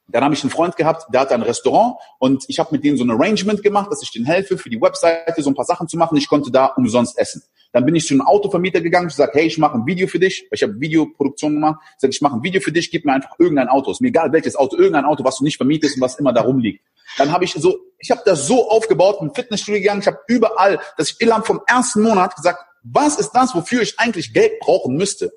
Dann 0.08 0.25
habe 0.25 0.34
ich 0.34 0.43
einen 0.43 0.50
Freund 0.50 0.76
gehabt, 0.76 1.06
der 1.14 1.20
hat 1.20 1.32
ein 1.32 1.43
Restaurant 1.43 1.96
und 2.19 2.44
ich 2.48 2.58
habe 2.58 2.70
mit 2.72 2.84
denen 2.84 2.96
so 2.96 3.05
ein 3.05 3.10
Arrangement 3.10 3.62
gemacht, 3.62 3.90
dass 3.90 4.02
ich 4.02 4.10
denen 4.10 4.26
helfe, 4.26 4.58
für 4.58 4.69
die 4.69 4.81
Webseite 4.81 5.43
so 5.43 5.50
ein 5.50 5.55
paar 5.55 5.64
Sachen 5.64 5.88
zu 5.88 5.96
machen. 5.96 6.16
Ich 6.16 6.28
konnte 6.28 6.50
da 6.50 6.66
umsonst 6.66 7.19
essen. 7.19 7.43
Dann 7.72 7.86
bin 7.86 7.94
ich 7.94 8.06
zu 8.06 8.14
einem 8.14 8.22
Autovermieter 8.22 8.80
gegangen, 8.80 9.08
ich 9.08 9.14
sage, 9.14 9.32
hey, 9.34 9.46
ich 9.46 9.58
mache 9.58 9.74
ein 9.74 9.86
Video 9.86 10.06
für 10.06 10.19
dich. 10.19 10.46
Ich 10.50 10.62
habe 10.62 10.78
Videoproduktion 10.78 11.54
gemacht. 11.54 11.80
Ich 11.82 12.00
sage, 12.00 12.12
ich 12.12 12.20
mache 12.20 12.36
ein 12.36 12.42
Video 12.42 12.60
für 12.60 12.72
dich, 12.72 12.90
gib 12.90 13.04
mir 13.04 13.14
einfach 13.14 13.38
irgendein 13.38 13.69
Auto. 13.69 13.90
Ist 13.90 14.00
mir 14.00 14.08
egal 14.08 14.32
welches 14.32 14.56
Auto, 14.56 14.76
irgendein 14.76 15.04
Auto, 15.04 15.24
was 15.24 15.38
du 15.38 15.44
nicht 15.44 15.56
vermietest 15.56 15.96
und 15.96 16.02
was 16.02 16.19
immer 16.19 16.32
da 16.32 16.42
rumliegt. 16.42 16.84
Dann 17.19 17.32
habe 17.32 17.44
ich 17.44 17.52
so, 17.52 17.78
ich 17.98 18.10
habe 18.10 18.22
das 18.24 18.46
so 18.46 18.69
aufgebaut, 18.70 19.20
bin 19.20 19.34
Fitnessstudio 19.34 19.80
gegangen, 19.80 20.00
ich 20.00 20.06
habe 20.06 20.19
überall, 20.28 20.80
dass 20.96 21.10
ich 21.10 21.20
innerhalb 21.20 21.46
vom 21.46 21.60
ersten 21.66 22.02
Monat 22.02 22.36
gesagt, 22.36 22.64
was 22.82 23.19
ist 23.19 23.32
das, 23.32 23.54
wofür 23.54 23.82
ich 23.82 23.98
eigentlich 23.98 24.32
Geld 24.32 24.58
brauchen 24.60 24.96
müsste? 24.96 25.32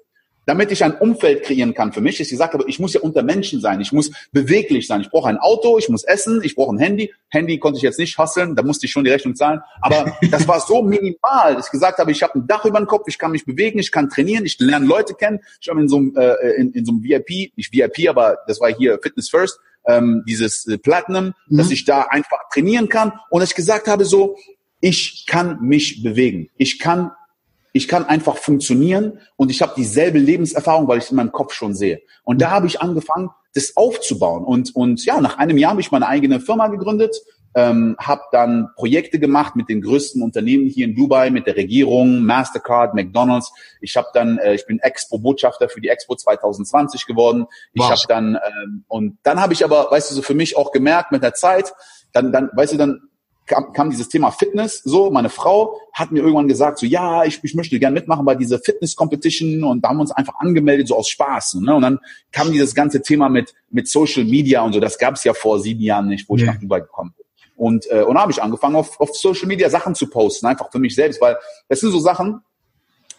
Damit 0.45 0.71
ich 0.71 0.83
ein 0.83 0.95
Umfeld 0.95 1.43
kreieren 1.43 1.73
kann 1.73 1.91
für 1.93 2.01
mich, 2.01 2.19
ist 2.19 2.29
gesagt, 2.29 2.53
aber 2.53 2.67
ich 2.67 2.79
muss 2.79 2.93
ja 2.93 3.01
unter 3.01 3.23
Menschen 3.23 3.61
sein, 3.61 3.81
ich 3.81 3.91
muss 3.91 4.11
beweglich 4.31 4.87
sein, 4.87 5.01
ich 5.01 5.09
brauche 5.09 5.29
ein 5.29 5.37
Auto, 5.37 5.77
ich 5.77 5.89
muss 5.89 6.03
essen, 6.03 6.41
ich 6.43 6.55
brauche 6.55 6.75
ein 6.75 6.79
Handy. 6.79 7.13
Handy 7.29 7.57
konnte 7.59 7.77
ich 7.77 7.83
jetzt 7.83 7.99
nicht 7.99 8.17
hasseln, 8.17 8.55
da 8.55 8.63
musste 8.63 8.85
ich 8.85 8.91
schon 8.91 9.03
die 9.03 9.11
Rechnung 9.11 9.35
zahlen, 9.35 9.61
aber 9.81 10.17
das 10.31 10.47
war 10.47 10.59
so 10.59 10.81
minimal, 10.81 11.55
dass 11.55 11.67
ich 11.67 11.71
gesagt 11.71 11.99
habe, 11.99 12.11
ich 12.11 12.23
habe 12.23 12.39
ein 12.39 12.47
Dach 12.47 12.65
über 12.65 12.79
dem 12.79 12.87
Kopf, 12.87 13.05
ich 13.07 13.17
kann 13.17 13.31
mich 13.31 13.45
bewegen, 13.45 13.79
ich 13.79 13.91
kann 13.91 14.09
trainieren, 14.09 14.45
ich 14.45 14.59
lerne 14.59 14.85
Leute 14.85 15.13
kennen. 15.15 15.39
Ich 15.59 15.69
habe 15.69 15.81
in 15.81 15.87
so 15.87 15.97
einem 15.97 16.15
äh, 16.15 16.51
in, 16.57 16.71
in 16.73 16.85
so 16.85 16.91
einem 16.91 17.03
VIP, 17.03 17.51
nicht 17.55 17.73
VIP, 17.73 18.09
aber 18.09 18.37
das 18.47 18.59
war 18.59 18.73
hier 18.73 18.99
Fitness 19.01 19.29
First, 19.29 19.59
ähm, 19.85 20.23
dieses 20.27 20.67
äh, 20.67 20.77
Platinum, 20.77 21.33
mhm. 21.47 21.57
dass 21.57 21.71
ich 21.71 21.85
da 21.85 22.03
einfach 22.03 22.37
trainieren 22.53 22.89
kann 22.89 23.13
und 23.29 23.41
dass 23.41 23.49
ich 23.49 23.55
gesagt 23.55 23.87
habe 23.87 24.05
so, 24.05 24.37
ich 24.81 25.25
kann 25.27 25.61
mich 25.61 26.03
bewegen. 26.03 26.49
Ich 26.57 26.79
kann 26.79 27.11
ich 27.75 27.89
kann 27.89 28.05
einfach 28.05 28.37
funktionieren 28.37 29.19
und 29.35 29.51
ich 29.51 29.61
habe 29.61 29.73
dieselbe 29.75 30.17
Lebenserfahrung, 30.17 30.87
weil 30.87 30.99
ich 30.99 31.09
in 31.09 31.17
meinem 31.17 31.33
Kopf 31.33 31.51
schon 31.51 31.75
sehe. 31.75 32.01
Und 32.23 32.41
da 32.41 32.49
habe 32.49 32.67
ich 32.67 32.79
angefangen, 32.79 33.31
das 33.53 33.75
aufzubauen. 33.75 34.45
Und, 34.45 34.73
und 34.73 35.03
ja, 35.03 35.19
nach 35.19 35.37
einem 35.39 35.57
Jahr 35.57 35.71
habe 35.71 35.81
ich 35.81 35.91
meine 35.91 36.07
eigene 36.07 36.39
Firma 36.39 36.69
gegründet, 36.69 37.17
ähm, 37.53 37.97
habe 37.99 38.21
dann 38.31 38.69
Projekte 38.77 39.19
gemacht 39.19 39.57
mit 39.57 39.67
den 39.67 39.81
größten 39.81 40.23
Unternehmen 40.23 40.69
hier 40.69 40.85
in 40.85 40.95
Dubai, 40.95 41.31
mit 41.31 41.47
der 41.47 41.57
Regierung, 41.57 42.23
Mastercard, 42.23 42.93
McDonald's. 42.93 43.51
Ich 43.81 43.97
habe 43.97 44.07
dann, 44.13 44.37
äh, 44.37 44.55
ich 44.55 44.65
bin 44.65 44.79
Expo-Botschafter 44.79 45.67
für 45.67 45.81
die 45.81 45.89
Expo 45.89 46.15
2020 46.15 47.05
geworden. 47.05 47.45
Ich 47.73 47.83
habe 47.83 47.99
dann 48.07 48.35
ähm, 48.35 48.85
und 48.87 49.17
dann 49.23 49.41
habe 49.41 49.51
ich 49.51 49.65
aber, 49.65 49.91
weißt 49.91 50.11
du, 50.11 50.15
so 50.15 50.21
für 50.21 50.33
mich 50.33 50.55
auch 50.55 50.71
gemerkt 50.71 51.11
mit 51.11 51.23
der 51.23 51.33
Zeit, 51.33 51.73
dann, 52.13 52.31
dann, 52.31 52.51
weißt 52.53 52.71
du, 52.71 52.77
dann 52.77 53.01
kam, 53.45 53.73
kam 53.73 53.89
dieses 53.89 54.09
Thema 54.09 54.31
Fitness 54.31 54.81
so. 54.83 55.11
Meine 55.11 55.29
Frau 55.29 55.79
hat 55.93 56.11
mir 56.11 56.19
irgendwann 56.19 56.47
gesagt, 56.47 56.79
so 56.79 56.85
ja, 56.85 57.23
ich, 57.23 57.43
ich 57.43 57.53
möchte 57.53 57.77
gerne 57.79 57.93
mitmachen 57.93 58.25
bei 58.25 58.35
dieser 58.35 58.59
Fitness-Competition 58.59 59.63
und 59.63 59.81
da 59.83 59.89
haben 59.89 59.97
wir 59.97 60.01
uns 60.01 60.11
einfach 60.11 60.35
angemeldet, 60.39 60.87
so 60.87 60.95
aus 60.95 61.09
Spaß. 61.09 61.55
Ne? 61.55 61.75
Und 61.75 61.81
dann 61.81 61.99
kam 62.31 62.51
dieses 62.51 62.75
ganze 62.75 63.01
Thema 63.01 63.29
mit, 63.29 63.53
mit 63.69 63.87
Social 63.87 64.25
Media 64.25 64.61
und 64.61 64.73
so, 64.73 64.79
das 64.79 64.97
gab 64.97 65.15
es 65.15 65.23
ja 65.23 65.33
vor 65.33 65.59
sieben 65.59 65.81
Jahren 65.81 66.07
nicht, 66.07 66.27
wo 66.27 66.35
ich 66.35 66.43
nach 66.43 66.59
Dubai 66.59 66.81
gekommen 66.81 67.13
bin. 67.15 67.25
Und, 67.55 67.89
äh, 67.89 68.03
und 68.03 68.15
da 68.15 68.21
habe 68.21 68.31
ich 68.31 68.41
angefangen, 68.41 68.75
auf, 68.75 68.99
auf 68.99 69.15
Social 69.15 69.47
Media 69.47 69.69
Sachen 69.69 69.95
zu 69.95 70.09
posten, 70.09 70.45
einfach 70.45 70.71
für 70.71 70.79
mich 70.79 70.95
selbst, 70.95 71.21
weil 71.21 71.37
das 71.69 71.79
sind 71.79 71.91
so 71.91 71.99
Sachen, 71.99 72.41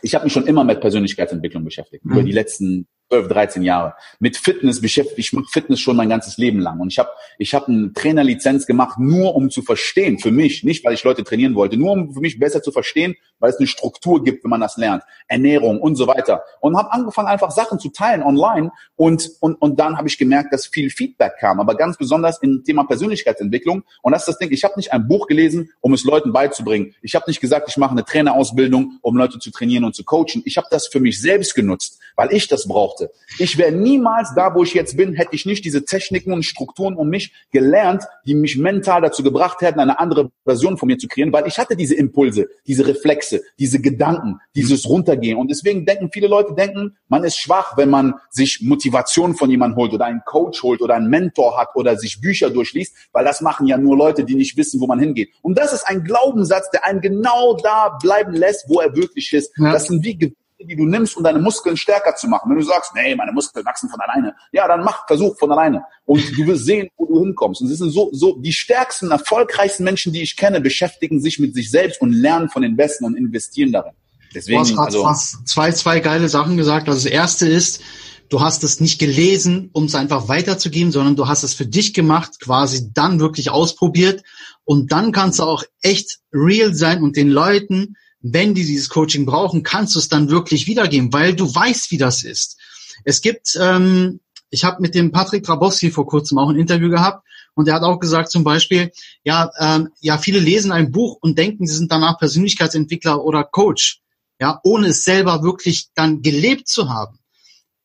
ich 0.02 0.14
habe 0.14 0.24
mich 0.24 0.32
schon 0.32 0.46
immer 0.46 0.62
mit 0.62 0.80
Persönlichkeitsentwicklung 0.80 1.64
beschäftigt, 1.64 2.04
mhm. 2.04 2.12
über 2.12 2.22
die 2.22 2.32
letzten 2.32 2.86
12, 3.08 3.28
13 3.28 3.62
Jahre. 3.62 3.94
Mit 4.18 4.36
Fitness 4.36 4.80
beschäftigt, 4.80 5.18
ich 5.18 5.32
mache 5.32 5.46
Fitness 5.50 5.80
schon 5.80 5.96
mein 5.96 6.08
ganzes 6.08 6.38
Leben 6.38 6.58
lang. 6.58 6.80
Und 6.80 6.92
ich 6.92 6.98
habe 6.98 7.10
ich 7.38 7.54
hab 7.54 7.68
eine 7.68 7.92
Trainerlizenz 7.92 8.66
gemacht, 8.66 8.98
nur 8.98 9.36
um 9.36 9.50
zu 9.50 9.62
verstehen, 9.62 10.18
für 10.18 10.32
mich, 10.32 10.64
nicht 10.64 10.84
weil 10.84 10.94
ich 10.94 11.04
Leute 11.04 11.22
trainieren 11.22 11.54
wollte, 11.54 11.76
nur 11.76 11.92
um 11.92 12.14
für 12.14 12.20
mich 12.20 12.38
besser 12.38 12.62
zu 12.62 12.72
verstehen, 12.72 13.14
weil 13.38 13.50
es 13.50 13.58
eine 13.58 13.66
Struktur 13.66 14.24
gibt, 14.24 14.42
wenn 14.42 14.50
man 14.50 14.60
das 14.60 14.76
lernt. 14.76 15.04
Ernährung 15.28 15.80
und 15.80 15.94
so 15.96 16.06
weiter. 16.06 16.42
Und 16.60 16.76
habe 16.76 16.92
angefangen, 16.92 17.28
einfach 17.28 17.50
Sachen 17.50 17.78
zu 17.78 17.90
teilen 17.90 18.22
online. 18.22 18.72
Und, 18.96 19.30
und, 19.40 19.54
und 19.56 19.78
dann 19.78 19.96
habe 19.98 20.08
ich 20.08 20.18
gemerkt, 20.18 20.52
dass 20.52 20.66
viel 20.66 20.90
Feedback 20.90 21.34
kam, 21.38 21.60
aber 21.60 21.76
ganz 21.76 21.96
besonders 21.96 22.42
im 22.42 22.64
Thema 22.64 22.84
Persönlichkeitsentwicklung. 22.84 23.84
Und 24.02 24.12
das 24.12 24.22
ist 24.22 24.28
das 24.28 24.38
Ding, 24.38 24.50
ich 24.50 24.64
habe 24.64 24.74
nicht 24.76 24.92
ein 24.92 25.06
Buch 25.06 25.28
gelesen, 25.28 25.70
um 25.80 25.92
es 25.92 26.04
Leuten 26.04 26.32
beizubringen. 26.32 26.94
Ich 27.02 27.14
habe 27.14 27.24
nicht 27.28 27.40
gesagt, 27.40 27.68
ich 27.68 27.76
mache 27.76 27.92
eine 27.92 28.04
Trainerausbildung, 28.04 28.98
um 29.02 29.16
Leute 29.16 29.38
zu 29.38 29.50
trainieren 29.50 29.84
und 29.84 29.94
zu 29.94 30.04
coachen. 30.04 30.42
Ich 30.44 30.56
habe 30.56 30.66
das 30.70 30.88
für 30.88 30.98
mich 30.98 31.20
selbst 31.20 31.54
genutzt, 31.54 32.00
weil 32.16 32.32
ich 32.32 32.48
das 32.48 32.66
brauchte 32.66 32.95
brauchte. 32.96 33.10
Ich 33.38 33.58
wäre 33.58 33.72
niemals 33.72 34.32
da, 34.34 34.54
wo 34.54 34.62
ich 34.62 34.74
jetzt 34.74 34.96
bin, 34.96 35.14
hätte 35.14 35.34
ich 35.34 35.46
nicht 35.46 35.64
diese 35.64 35.84
Techniken 35.84 36.32
und 36.32 36.44
Strukturen 36.44 36.94
um 36.94 37.08
mich 37.08 37.32
gelernt, 37.52 38.04
die 38.26 38.34
mich 38.34 38.56
mental 38.56 39.00
dazu 39.00 39.22
gebracht 39.22 39.60
hätten, 39.60 39.80
eine 39.80 39.98
andere 39.98 40.30
Version 40.44 40.76
von 40.76 40.86
mir 40.86 40.98
zu 40.98 41.08
kreieren, 41.08 41.32
weil 41.32 41.46
ich 41.46 41.58
hatte 41.58 41.76
diese 41.76 41.94
Impulse, 41.94 42.48
diese 42.66 42.86
Reflexe, 42.86 43.42
diese 43.58 43.80
Gedanken, 43.80 44.40
dieses 44.54 44.88
Runtergehen. 44.88 45.36
Und 45.36 45.50
deswegen 45.50 45.84
denken 45.84 46.10
viele 46.12 46.28
Leute, 46.28 46.54
denken, 46.54 46.96
man 47.08 47.24
ist 47.24 47.38
schwach, 47.38 47.76
wenn 47.76 47.90
man 47.90 48.14
sich 48.30 48.60
Motivation 48.62 49.34
von 49.34 49.50
jemandem 49.50 49.76
holt 49.76 49.92
oder 49.92 50.06
einen 50.06 50.22
Coach 50.24 50.62
holt 50.62 50.80
oder 50.80 50.94
einen 50.94 51.08
Mentor 51.08 51.58
hat 51.58 51.68
oder 51.74 51.96
sich 51.96 52.20
Bücher 52.20 52.50
durchliest, 52.50 52.94
weil 53.12 53.24
das 53.24 53.40
machen 53.40 53.66
ja 53.66 53.76
nur 53.76 53.96
Leute, 53.96 54.24
die 54.24 54.34
nicht 54.34 54.56
wissen, 54.56 54.80
wo 54.80 54.86
man 54.86 54.98
hingeht. 54.98 55.30
Und 55.42 55.58
das 55.58 55.72
ist 55.72 55.86
ein 55.86 56.04
Glaubenssatz, 56.04 56.70
der 56.70 56.84
einen 56.84 57.00
genau 57.00 57.56
da 57.56 57.98
bleiben 58.00 58.32
lässt, 58.32 58.68
wo 58.68 58.80
er 58.80 58.94
wirklich 58.94 59.32
ist. 59.32 59.52
Ja. 59.56 59.72
Das 59.72 59.86
sind 59.86 60.04
wie 60.04 60.16
die 60.58 60.76
du 60.76 60.84
nimmst, 60.84 61.16
um 61.16 61.24
deine 61.24 61.38
Muskeln 61.38 61.76
stärker 61.76 62.14
zu 62.16 62.28
machen. 62.28 62.50
Wenn 62.50 62.58
du 62.58 62.64
sagst, 62.64 62.92
nee, 62.94 63.14
meine 63.14 63.32
Muskeln 63.32 63.64
wachsen 63.64 63.88
von 63.88 64.00
alleine, 64.00 64.34
ja, 64.52 64.66
dann 64.66 64.82
mach, 64.82 65.06
versuch 65.06 65.38
von 65.38 65.52
alleine. 65.52 65.84
Und 66.04 66.22
du 66.36 66.46
wirst 66.46 66.64
sehen, 66.64 66.88
wo 66.96 67.06
du 67.06 67.20
hinkommst. 67.20 67.60
Und 67.60 67.70
es 67.70 67.78
sind 67.78 67.90
so, 67.90 68.10
so, 68.12 68.38
die 68.38 68.52
stärksten, 68.52 69.10
erfolgreichsten 69.10 69.84
Menschen, 69.84 70.12
die 70.12 70.22
ich 70.22 70.36
kenne, 70.36 70.60
beschäftigen 70.60 71.20
sich 71.20 71.38
mit 71.38 71.54
sich 71.54 71.70
selbst 71.70 72.00
und 72.00 72.12
lernen 72.12 72.48
von 72.48 72.62
den 72.62 72.76
Besten 72.76 73.04
und 73.04 73.16
investieren 73.16 73.72
darin. 73.72 73.92
Deswegen, 74.34 74.64
du 74.64 74.78
hast 74.78 74.96
also, 74.96 75.44
zwei, 75.44 75.72
zwei 75.72 76.00
geile 76.00 76.28
Sachen 76.28 76.56
gesagt. 76.56 76.88
Also 76.88 77.04
das 77.04 77.12
erste 77.12 77.48
ist, 77.48 77.80
du 78.28 78.40
hast 78.40 78.64
es 78.64 78.80
nicht 78.80 78.98
gelesen, 78.98 79.70
um 79.72 79.84
es 79.84 79.94
einfach 79.94 80.28
weiterzugeben, 80.28 80.92
sondern 80.92 81.16
du 81.16 81.28
hast 81.28 81.42
es 81.42 81.54
für 81.54 81.66
dich 81.66 81.94
gemacht, 81.94 82.40
quasi 82.40 82.90
dann 82.92 83.20
wirklich 83.20 83.50
ausprobiert 83.50 84.22
und 84.64 84.92
dann 84.92 85.12
kannst 85.12 85.38
du 85.38 85.44
auch 85.44 85.62
echt 85.80 86.18
real 86.32 86.74
sein 86.74 87.02
und 87.02 87.16
den 87.16 87.30
Leuten, 87.30 87.96
wenn 88.20 88.54
die 88.54 88.64
dieses 88.64 88.88
Coaching 88.88 89.26
brauchen, 89.26 89.62
kannst 89.62 89.94
du 89.94 89.98
es 89.98 90.08
dann 90.08 90.30
wirklich 90.30 90.66
wiedergeben, 90.66 91.12
weil 91.12 91.34
du 91.34 91.52
weißt, 91.52 91.90
wie 91.90 91.98
das 91.98 92.22
ist. 92.22 92.58
Es 93.04 93.20
gibt, 93.20 93.56
ähm, 93.60 94.20
ich 94.50 94.64
habe 94.64 94.80
mit 94.80 94.94
dem 94.94 95.12
Patrick 95.12 95.44
Trabowski 95.44 95.90
vor 95.90 96.06
kurzem 96.06 96.38
auch 96.38 96.48
ein 96.48 96.56
Interview 96.56 96.90
gehabt 96.90 97.26
und 97.54 97.68
er 97.68 97.74
hat 97.74 97.82
auch 97.82 97.98
gesagt 97.98 98.30
zum 98.30 98.44
Beispiel, 98.44 98.90
ja, 99.24 99.50
ähm, 99.58 99.88
ja, 100.00 100.18
viele 100.18 100.38
lesen 100.38 100.72
ein 100.72 100.92
Buch 100.92 101.18
und 101.20 101.38
denken, 101.38 101.66
sie 101.66 101.76
sind 101.76 101.90
danach 101.90 102.18
Persönlichkeitsentwickler 102.18 103.22
oder 103.22 103.44
Coach, 103.44 104.00
ja, 104.40 104.60
ohne 104.62 104.88
es 104.88 105.04
selber 105.04 105.42
wirklich 105.42 105.88
dann 105.94 106.22
gelebt 106.22 106.68
zu 106.68 106.88
haben. 106.88 107.18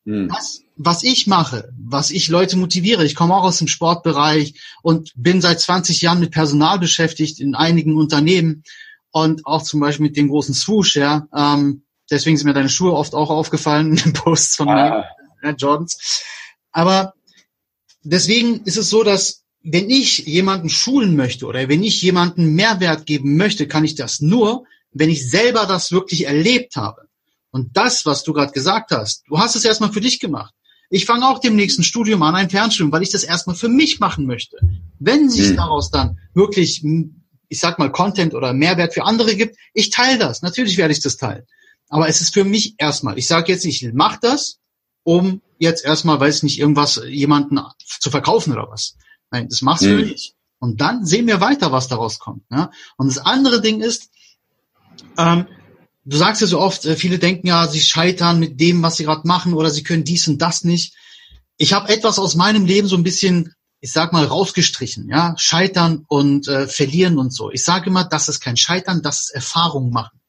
Hm. 0.04 0.28
Das, 0.28 0.60
was 0.76 1.02
ich 1.02 1.26
mache, 1.26 1.72
was 1.78 2.10
ich 2.10 2.28
Leute 2.28 2.56
motiviere, 2.56 3.04
ich 3.04 3.14
komme 3.14 3.34
auch 3.34 3.44
aus 3.44 3.58
dem 3.58 3.68
Sportbereich 3.68 4.54
und 4.82 5.12
bin 5.14 5.40
seit 5.40 5.60
20 5.60 6.00
Jahren 6.02 6.20
mit 6.20 6.32
Personal 6.32 6.78
beschäftigt 6.78 7.40
in 7.40 7.54
einigen 7.54 7.96
Unternehmen 7.96 8.64
und 9.12 9.46
auch 9.46 9.62
zum 9.62 9.80
Beispiel 9.80 10.06
mit 10.06 10.16
dem 10.16 10.28
großen 10.28 10.54
Swoosh, 10.54 10.96
ja. 10.96 11.28
Ähm, 11.34 11.84
deswegen 12.10 12.36
sind 12.36 12.46
mir 12.46 12.54
deine 12.54 12.68
Schuhe 12.68 12.92
oft 12.92 13.14
auch 13.14 13.30
aufgefallen 13.30 13.90
in 13.90 13.96
den 13.96 14.12
Posts 14.14 14.56
von 14.56 14.68
ah. 14.68 15.04
mir, 15.42 15.54
Jordans. 15.56 16.24
Aber 16.72 17.14
deswegen 18.02 18.62
ist 18.64 18.78
es 18.78 18.90
so, 18.90 19.04
dass 19.04 19.42
wenn 19.62 19.90
ich 19.90 20.18
jemanden 20.26 20.68
schulen 20.68 21.14
möchte 21.14 21.46
oder 21.46 21.68
wenn 21.68 21.84
ich 21.84 22.02
jemanden 22.02 22.54
Mehrwert 22.54 23.06
geben 23.06 23.36
möchte, 23.36 23.68
kann 23.68 23.84
ich 23.84 23.94
das 23.94 24.20
nur, 24.20 24.64
wenn 24.92 25.10
ich 25.10 25.30
selber 25.30 25.66
das 25.66 25.92
wirklich 25.92 26.26
erlebt 26.26 26.76
habe. 26.76 27.02
Und 27.50 27.76
das, 27.76 28.06
was 28.06 28.24
du 28.24 28.32
gerade 28.32 28.52
gesagt 28.52 28.90
hast, 28.90 29.24
du 29.28 29.38
hast 29.38 29.54
es 29.54 29.64
erstmal 29.64 29.92
für 29.92 30.00
dich 30.00 30.20
gemacht. 30.20 30.54
Ich 30.90 31.06
fange 31.06 31.28
auch 31.28 31.38
dem 31.38 31.54
nächsten 31.54 31.84
Studium 31.84 32.22
an, 32.22 32.34
ein 32.34 32.50
Fernstudium, 32.50 32.92
weil 32.92 33.02
ich 33.02 33.10
das 33.10 33.24
erstmal 33.24 33.56
für 33.56 33.68
mich 33.68 34.00
machen 34.00 34.26
möchte. 34.26 34.56
Wenn 34.98 35.30
sich 35.30 35.50
mhm. 35.50 35.56
daraus 35.56 35.90
dann 35.90 36.18
wirklich, 36.34 36.82
ich 37.52 37.60
sag 37.60 37.78
mal, 37.78 37.92
Content 37.92 38.34
oder 38.34 38.54
Mehrwert 38.54 38.94
für 38.94 39.04
andere 39.04 39.36
gibt, 39.36 39.58
ich 39.74 39.90
teile 39.90 40.18
das. 40.18 40.40
Natürlich 40.40 40.78
werde 40.78 40.92
ich 40.92 41.00
das 41.00 41.18
teilen. 41.18 41.46
Aber 41.90 42.08
es 42.08 42.22
ist 42.22 42.32
für 42.32 42.44
mich 42.44 42.76
erstmal. 42.78 43.18
Ich 43.18 43.26
sage 43.26 43.52
jetzt, 43.52 43.66
ich 43.66 43.92
mache 43.92 44.18
das, 44.22 44.58
um 45.04 45.42
jetzt 45.58 45.84
erstmal, 45.84 46.18
weiß 46.18 46.44
nicht, 46.44 46.58
irgendwas 46.58 47.02
jemanden 47.06 47.60
zu 47.78 48.10
verkaufen 48.10 48.54
oder 48.54 48.70
was. 48.70 48.96
Nein, 49.30 49.48
das 49.50 49.60
machst 49.60 49.84
du 49.84 49.90
mhm. 49.90 50.06
nicht. 50.06 50.34
Und 50.60 50.80
dann 50.80 51.04
sehen 51.04 51.26
wir 51.26 51.42
weiter, 51.42 51.72
was 51.72 51.88
daraus 51.88 52.18
kommt. 52.18 52.42
Ja? 52.50 52.70
Und 52.96 53.08
das 53.08 53.18
andere 53.18 53.60
Ding 53.60 53.82
ist, 53.82 54.08
ähm, 55.18 55.46
du 56.06 56.16
sagst 56.16 56.40
ja 56.40 56.46
so 56.46 56.58
oft, 56.58 56.86
äh, 56.86 56.96
viele 56.96 57.18
denken 57.18 57.48
ja, 57.48 57.68
sie 57.68 57.82
scheitern 57.82 58.40
mit 58.40 58.60
dem, 58.60 58.82
was 58.82 58.96
sie 58.96 59.04
gerade 59.04 59.28
machen 59.28 59.52
oder 59.52 59.68
sie 59.68 59.82
können 59.82 60.04
dies 60.04 60.26
und 60.26 60.40
das 60.40 60.64
nicht. 60.64 60.94
Ich 61.58 61.74
habe 61.74 61.92
etwas 61.92 62.18
aus 62.18 62.34
meinem 62.34 62.64
Leben 62.64 62.88
so 62.88 62.96
ein 62.96 63.02
bisschen, 63.02 63.52
ich 63.84 63.90
sag 63.90 64.12
mal, 64.12 64.24
rausgestrichen, 64.24 65.08
ja, 65.08 65.34
scheitern 65.36 66.04
und 66.06 66.46
äh, 66.46 66.68
verlieren 66.68 67.18
und 67.18 67.34
so. 67.34 67.50
Ich 67.50 67.64
sage 67.64 67.90
immer, 67.90 68.04
das 68.04 68.28
ist 68.28 68.38
kein 68.38 68.56
Scheitern, 68.56 69.02
das 69.02 69.22
ist 69.22 69.30
Erfahrung 69.30 69.90
machen. 69.90 70.20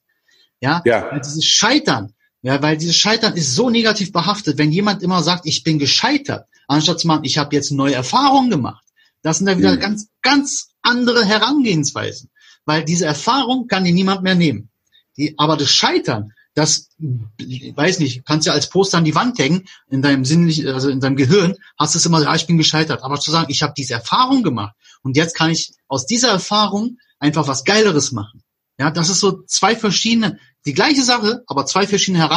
Ja, 0.60 0.82
ja. 0.86 1.08
Weil 1.12 1.22
dieses 1.22 1.46
Scheitern, 1.46 2.14
ja, 2.42 2.60
weil 2.64 2.78
dieses 2.78 2.98
Scheitern 2.98 3.36
ist 3.36 3.54
so 3.54 3.70
negativ 3.70 4.12
behaftet. 4.12 4.58
Wenn 4.58 4.72
jemand 4.72 5.04
immer 5.04 5.22
sagt, 5.22 5.46
ich 5.46 5.64
bin 5.64 5.78
gescheitert, 5.78 6.48
anstatt 6.68 7.00
zu 7.00 7.06
machen, 7.06 7.26
ich 7.26 7.38
habe 7.38 7.56
jetzt 7.56 7.72
neue 7.72 7.94
Erfahrungen 7.94 8.50
gemacht, 8.50 8.84
das 9.22 9.38
sind 9.38 9.46
dann 9.46 9.60
wieder 9.60 9.76
mhm. 9.76 9.80
ganz, 9.80 10.08
ganz 10.24 10.70
andere 10.82 11.24
Herangehensweisen. 11.24 12.32
Weil 12.66 12.84
diese 12.84 13.06
Erfahrung 13.06 13.68
kann 13.68 13.84
dir 13.84 13.94
niemand 13.94 14.24
mehr 14.24 14.36
nehmen. 14.36 14.72
Die, 15.16 15.36
aber 15.38 15.58
das 15.58 15.70
Scheitern, 15.70 16.34
das, 16.54 16.90
ich 17.38 17.76
weiß 17.76 18.00
nicht, 18.00 18.26
kannst 18.26 18.46
du 18.46 18.52
ja 18.52 18.54
als 18.54 18.70
Poster 18.70 18.98
an 18.98 19.06
die 19.06 19.16
Wand 19.16 19.40
hängen, 19.40 19.66
in 19.90 20.02
deinem 20.02 20.24
sinnlich, 20.24 20.68
also 20.68 20.90
in 20.90 21.00
deinem 21.00 21.16
Gehirn, 21.16 21.56
hast 21.78 21.96
du 21.96 21.98
es 21.98 22.06
immer, 22.06 22.22
ja, 22.22 22.36
ich 22.36 22.48
bin 22.48 22.58
gescheitert. 22.58 23.04
Aber 23.04 23.20
zu 23.20 23.32
sagen, 23.32 23.48
ich 23.50 23.64
habe 23.64 23.74
diese 23.76 23.94
Erfahrung 23.94 24.44
gemacht 24.44 24.76
und 25.02 25.18
jetzt 25.18 25.36
kann 25.36 25.50
ich 25.50 25.74
aus 25.88 26.06
dieser 26.06 26.30
Erfahrung 26.30 26.98
einfach 27.20 27.48
was 27.48 27.64
Geileres 27.64 28.12
machen. 28.12 28.44
Ja, 28.80 28.92
das 28.92 29.10
ist 29.10 29.20
so 29.20 29.44
zwei 29.44 29.76
verschiedene, 29.76 30.40
die 30.66 30.74
gleiche 30.74 31.04
Sache, 31.04 31.44
aber 31.48 31.66
zwei 31.66 31.88
verschiedene 31.88 32.28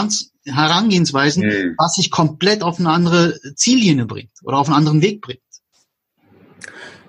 Herangehensweisen, 0.44 1.44
mhm. 1.44 1.75
was 1.78 1.94
sich 1.94 2.11
komplett 2.11 2.62
auf 2.62 2.78
eine 2.78 2.90
andere 2.90 3.38
Ziellinie 3.54 4.06
bringt 4.06 4.32
oder 4.42 4.58
auf 4.58 4.68
einen 4.68 4.76
anderen 4.76 5.02
Weg 5.02 5.20
bringt. 5.23 5.40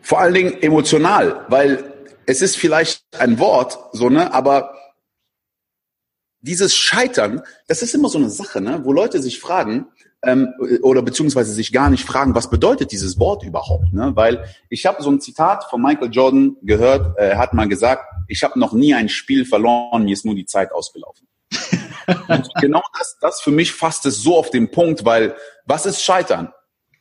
Vor 0.01 0.19
allen 0.19 0.33
Dingen 0.33 0.61
emotional, 0.61 1.45
weil 1.49 1.93
es 2.25 2.41
ist 2.41 2.57
vielleicht 2.57 3.03
ein 3.17 3.39
Wort, 3.39 3.77
so, 3.93 4.09
ne, 4.09 4.33
aber 4.33 4.73
dieses 6.47 6.75
Scheitern, 6.75 7.41
das 7.67 7.81
ist 7.81 7.93
immer 7.93 8.09
so 8.09 8.17
eine 8.17 8.29
Sache, 8.29 8.61
ne, 8.61 8.81
wo 8.83 8.93
Leute 8.93 9.21
sich 9.21 9.39
fragen, 9.39 9.87
ähm, 10.23 10.53
oder 10.81 11.03
beziehungsweise 11.03 11.53
sich 11.53 11.71
gar 11.71 11.89
nicht 11.91 12.03
fragen, 12.03 12.33
was 12.33 12.49
bedeutet 12.49 12.91
dieses 12.91 13.19
Wort 13.19 13.43
überhaupt, 13.43 13.93
ne? 13.93 14.13
Weil 14.15 14.45
ich 14.69 14.87
habe 14.87 15.03
so 15.03 15.11
ein 15.11 15.21
Zitat 15.21 15.65
von 15.69 15.81
Michael 15.81 16.09
Jordan 16.11 16.55
gehört, 16.63 17.17
er 17.17 17.37
hat 17.37 17.53
mal 17.53 17.67
gesagt, 17.67 18.03
ich 18.27 18.43
habe 18.43 18.59
noch 18.59 18.73
nie 18.73 18.95
ein 18.95 19.09
Spiel 19.09 19.45
verloren, 19.45 20.05
mir 20.05 20.13
ist 20.13 20.25
nur 20.25 20.33
die 20.33 20.45
Zeit 20.45 20.71
ausgelaufen. 20.71 21.27
Und 22.27 22.49
genau 22.61 22.81
das, 22.97 23.17
das 23.21 23.41
für 23.41 23.51
mich 23.51 23.73
fasst 23.73 24.05
es 24.05 24.21
so 24.21 24.37
auf 24.37 24.49
den 24.49 24.71
Punkt, 24.71 25.05
weil 25.05 25.35
was 25.65 25.85
ist 25.85 26.01
Scheitern? 26.01 26.51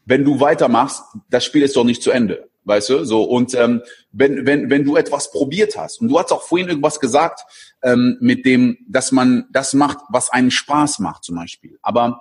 Wenn 0.04 0.24
du 0.24 0.40
weitermachst, 0.40 1.02
das 1.30 1.44
Spiel 1.44 1.62
ist 1.62 1.76
doch 1.76 1.84
nicht 1.84 2.02
zu 2.02 2.10
Ende 2.10 2.48
weißt 2.66 2.90
du, 2.90 3.04
so 3.04 3.25
und 3.25 3.54
ähm, 3.54 3.82
wenn 4.12 4.44
wenn 4.44 4.68
wenn 4.68 4.85
du 4.85 4.96
etwas 4.96 5.30
probiert 5.30 5.76
hast 5.76 6.00
und 6.00 6.08
du 6.08 6.18
hast 6.18 6.32
auch 6.32 6.42
vorhin 6.42 6.68
irgendwas 6.68 7.00
gesagt 7.00 7.40
ähm, 7.82 8.18
mit 8.20 8.44
dem, 8.44 8.78
dass 8.88 9.12
man 9.12 9.46
das 9.50 9.73
macht, 9.73 9.99
was 10.11 10.30
einen 10.30 10.50
Spaß 10.50 10.99
macht 10.99 11.25
zum 11.25 11.37
Beispiel, 11.37 11.78
aber 11.82 12.20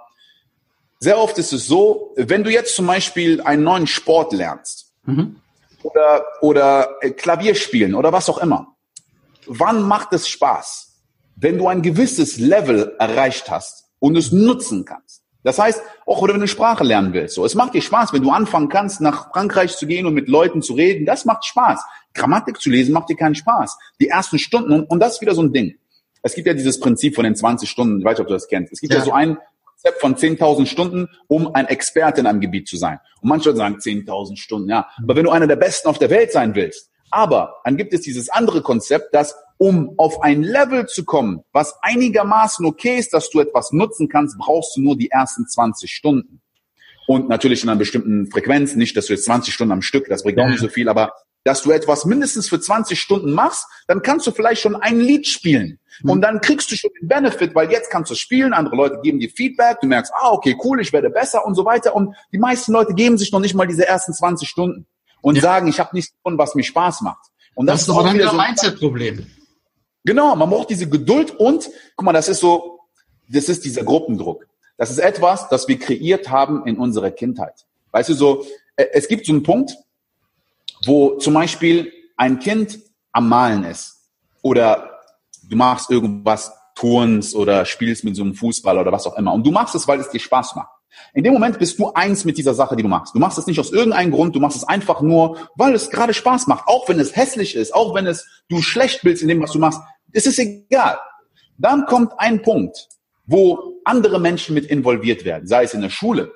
sehr 0.99 1.19
oft 1.19 1.37
ist 1.37 1.51
es 1.51 1.67
so, 1.67 2.13
wenn 2.15 2.43
du 2.43 2.51
jetzt 2.51 2.75
zum 2.75 2.87
Beispiel 2.87 3.41
einen 3.41 3.63
neuen 3.63 3.87
Sport 3.87 4.31
lernst 4.33 4.93
mhm. 5.03 5.35
oder 5.83 6.25
oder 6.41 6.95
äh, 7.01 7.11
Klavier 7.11 7.55
spielen 7.55 7.95
oder 7.95 8.13
was 8.13 8.29
auch 8.29 8.37
immer, 8.37 8.75
wann 9.47 9.81
macht 9.81 10.13
es 10.13 10.29
Spaß? 10.29 10.93
Wenn 11.35 11.57
du 11.57 11.67
ein 11.67 11.81
gewisses 11.81 12.37
Level 12.37 12.95
erreicht 12.97 13.51
hast 13.51 13.89
und 13.99 14.15
es 14.15 14.31
nutzen 14.31 14.85
kannst. 14.85 15.24
Das 15.45 15.59
heißt, 15.59 15.79
auch 16.07 16.23
wenn 16.23 16.29
du 16.29 16.33
eine 16.33 16.47
Sprache 16.47 16.83
lernen 16.83 17.13
willst, 17.13 17.35
so, 17.35 17.45
es 17.45 17.53
macht 17.53 17.75
dir 17.75 17.81
Spaß, 17.83 18.13
wenn 18.13 18.23
du 18.23 18.31
anfangen 18.31 18.67
kannst, 18.67 18.99
nach 18.99 19.31
Frankreich 19.31 19.77
zu 19.77 19.85
gehen 19.85 20.07
und 20.07 20.15
mit 20.15 20.27
Leuten 20.27 20.63
zu 20.63 20.73
reden, 20.73 21.05
das 21.05 21.23
macht 21.23 21.45
Spaß. 21.45 21.85
Grammatik 22.15 22.59
zu 22.59 22.71
lesen 22.71 22.93
macht 22.93 23.09
dir 23.09 23.15
keinen 23.15 23.35
Spaß. 23.35 23.77
Die 24.01 24.07
ersten 24.07 24.39
Stunden, 24.39 24.73
und, 24.73 24.89
und 24.89 24.99
das 24.99 25.13
ist 25.13 25.21
wieder 25.21 25.35
so 25.35 25.43
ein 25.43 25.53
Ding. 25.53 25.75
Es 26.23 26.33
gibt 26.33 26.47
ja 26.47 26.55
dieses 26.55 26.79
Prinzip 26.79 27.13
von 27.13 27.25
den 27.25 27.35
20 27.35 27.69
Stunden, 27.69 27.99
ich 27.99 28.05
weiß 28.05 28.13
nicht, 28.13 28.21
ob 28.21 28.27
du 28.27 28.33
das 28.33 28.47
kennst. 28.47 28.73
Es 28.73 28.81
gibt 28.81 28.91
ja, 28.91 28.99
ja 28.99 29.05
so 29.05 29.11
ein 29.11 29.37
Konzept 29.65 30.01
von 30.01 30.15
10.000 30.15 30.65
Stunden, 30.65 31.09
um 31.27 31.53
ein 31.53 31.67
Experte 31.67 32.21
in 32.21 32.27
einem 32.27 32.39
Gebiet 32.39 32.67
zu 32.67 32.75
sein. 32.75 32.99
Und 33.21 33.29
manche 33.29 33.55
sagen 33.55 33.75
10.000 33.75 34.37
Stunden, 34.37 34.67
ja. 34.67 34.87
Aber 34.97 35.15
wenn 35.15 35.25
du 35.25 35.29
einer 35.29 35.45
der 35.45 35.57
Besten 35.57 35.87
auf 35.89 35.99
der 35.99 36.09
Welt 36.09 36.31
sein 36.31 36.55
willst, 36.55 36.89
aber 37.11 37.57
dann 37.63 37.77
gibt 37.77 37.93
es 37.93 38.01
dieses 38.01 38.29
andere 38.29 38.61
Konzept, 38.61 39.13
dass 39.13 39.35
um 39.57 39.93
auf 39.97 40.21
ein 40.21 40.43
Level 40.43 40.85
zu 40.85 41.05
kommen, 41.05 41.41
was 41.53 41.75
einigermaßen 41.81 42.65
okay 42.65 42.97
ist, 42.97 43.13
dass 43.13 43.29
du 43.29 43.39
etwas 43.39 43.71
nutzen 43.71 44.09
kannst, 44.09 44.37
brauchst 44.37 44.75
du 44.75 44.81
nur 44.81 44.97
die 44.97 45.09
ersten 45.09 45.47
20 45.47 45.91
Stunden. 45.91 46.41
Und 47.07 47.29
natürlich 47.29 47.63
in 47.63 47.69
einer 47.69 47.77
bestimmten 47.77 48.27
Frequenz, 48.27 48.75
nicht, 48.75 48.97
dass 48.97 49.05
du 49.05 49.13
jetzt 49.13 49.25
20 49.25 49.53
Stunden 49.53 49.71
am 49.71 49.81
Stück, 49.81 50.07
das 50.09 50.23
bringt 50.23 50.39
auch 50.39 50.47
nicht 50.47 50.59
so 50.59 50.67
viel, 50.67 50.89
aber 50.89 51.13
dass 51.43 51.61
du 51.61 51.69
etwas 51.69 52.05
mindestens 52.05 52.49
für 52.49 52.59
20 52.59 52.99
Stunden 52.99 53.31
machst, 53.31 53.67
dann 53.87 54.01
kannst 54.01 54.25
du 54.25 54.31
vielleicht 54.31 54.61
schon 54.61 54.75
ein 54.75 54.99
Lied 54.99 55.27
spielen. 55.27 55.79
Mhm. 56.01 56.09
Und 56.09 56.21
dann 56.21 56.41
kriegst 56.41 56.71
du 56.71 56.75
schon 56.75 56.89
den 56.99 57.07
Benefit, 57.07 57.53
weil 57.53 57.71
jetzt 57.71 57.91
kannst 57.91 58.09
du 58.09 58.15
spielen, 58.15 58.51
andere 58.51 58.75
Leute 58.75 58.99
geben 59.03 59.19
dir 59.19 59.29
Feedback, 59.29 59.77
du 59.79 59.87
merkst, 59.87 60.11
ah, 60.15 60.31
okay, 60.31 60.57
cool, 60.63 60.81
ich 60.81 60.91
werde 60.91 61.11
besser 61.11 61.45
und 61.45 61.53
so 61.53 61.63
weiter. 61.63 61.95
Und 61.95 62.15
die 62.33 62.39
meisten 62.39 62.73
Leute 62.73 62.95
geben 62.95 63.19
sich 63.19 63.31
noch 63.31 63.39
nicht 63.39 63.53
mal 63.53 63.67
diese 63.67 63.87
ersten 63.87 64.11
20 64.11 64.49
Stunden 64.49 64.87
und 65.25 65.37
ja. 65.37 65.41
sagen, 65.41 65.67
ich 65.67 65.79
habe 65.79 65.89
nichts 65.93 66.13
gefunden, 66.13 66.37
was 66.37 66.53
mir 66.53 66.61
Spaß 66.61 67.01
macht. 67.01 67.31
Und 67.55 67.65
das, 67.65 67.87
das 67.87 67.97
ist 67.97 68.03
dann 68.03 68.13
wieder 68.13 68.29
so 68.29 68.37
ein 68.37 68.45
Mindset-Problem. 68.45 69.25
Genau, 70.03 70.35
man 70.35 70.47
braucht 70.47 70.69
diese 70.69 70.87
Geduld 70.87 71.31
und, 71.31 71.67
guck 71.95 72.05
mal, 72.05 72.13
das 72.13 72.29
ist 72.29 72.41
so, 72.41 72.81
das 73.27 73.49
ist 73.49 73.65
dieser 73.65 73.83
Gruppendruck. 73.83 74.45
Das 74.77 74.91
ist 74.91 74.99
etwas, 74.99 75.49
das 75.49 75.67
wir 75.67 75.79
kreiert 75.79 76.29
haben 76.29 76.67
in 76.67 76.77
unserer 76.77 77.09
Kindheit. 77.09 77.65
Weißt 77.89 78.09
du, 78.09 78.13
so, 78.13 78.45
äh, 78.75 78.85
es 78.93 79.07
gibt 79.07 79.25
so 79.25 79.33
einen 79.33 79.41
Punkt, 79.41 79.75
wo 80.85 81.17
zum 81.17 81.33
Beispiel 81.33 81.91
ein 82.17 82.37
Kind 82.37 82.77
am 83.11 83.27
Malen 83.27 83.63
ist 83.63 84.11
oder 84.43 84.99
du 85.49 85.55
machst 85.55 85.89
irgendwas, 85.89 86.53
turnst 86.75 87.33
oder 87.33 87.65
spielst 87.65 88.03
mit 88.03 88.15
so 88.15 88.21
einem 88.21 88.35
Fußball 88.35 88.77
oder 88.77 88.91
was 88.91 89.07
auch 89.07 89.17
immer 89.17 89.33
und 89.33 89.43
du 89.43 89.49
machst 89.49 89.73
es, 89.73 89.87
weil 89.87 89.99
es 89.99 90.09
dir 90.09 90.19
Spaß 90.19 90.55
macht. 90.55 90.74
In 91.13 91.23
dem 91.23 91.33
Moment 91.33 91.59
bist 91.59 91.79
du 91.79 91.91
eins 91.93 92.25
mit 92.25 92.37
dieser 92.37 92.53
Sache, 92.53 92.75
die 92.75 92.83
du 92.83 92.89
machst. 92.89 93.15
Du 93.15 93.19
machst 93.19 93.37
es 93.37 93.47
nicht 93.47 93.59
aus 93.59 93.71
irgendeinem 93.71 94.11
Grund, 94.11 94.35
du 94.35 94.39
machst 94.39 94.57
es 94.57 94.63
einfach 94.63 95.01
nur, 95.01 95.37
weil 95.55 95.73
es 95.73 95.89
gerade 95.89 96.13
Spaß 96.13 96.47
macht. 96.47 96.67
Auch 96.67 96.89
wenn 96.89 96.99
es 96.99 97.15
hässlich 97.15 97.55
ist, 97.55 97.73
auch 97.73 97.95
wenn 97.95 98.05
es 98.05 98.27
du 98.49 98.61
schlecht 98.61 99.01
bist 99.03 99.21
in 99.21 99.27
dem, 99.27 99.41
was 99.41 99.51
du 99.51 99.59
machst, 99.59 99.79
ist 100.11 100.27
es 100.27 100.37
egal. 100.39 100.97
Dann 101.57 101.85
kommt 101.85 102.13
ein 102.17 102.41
Punkt, 102.41 102.89
wo 103.25 103.79
andere 103.85 104.19
Menschen 104.19 104.55
mit 104.55 104.65
involviert 104.65 105.25
werden, 105.25 105.47
sei 105.47 105.63
es 105.63 105.73
in 105.73 105.81
der 105.81 105.89
Schule, 105.89 106.33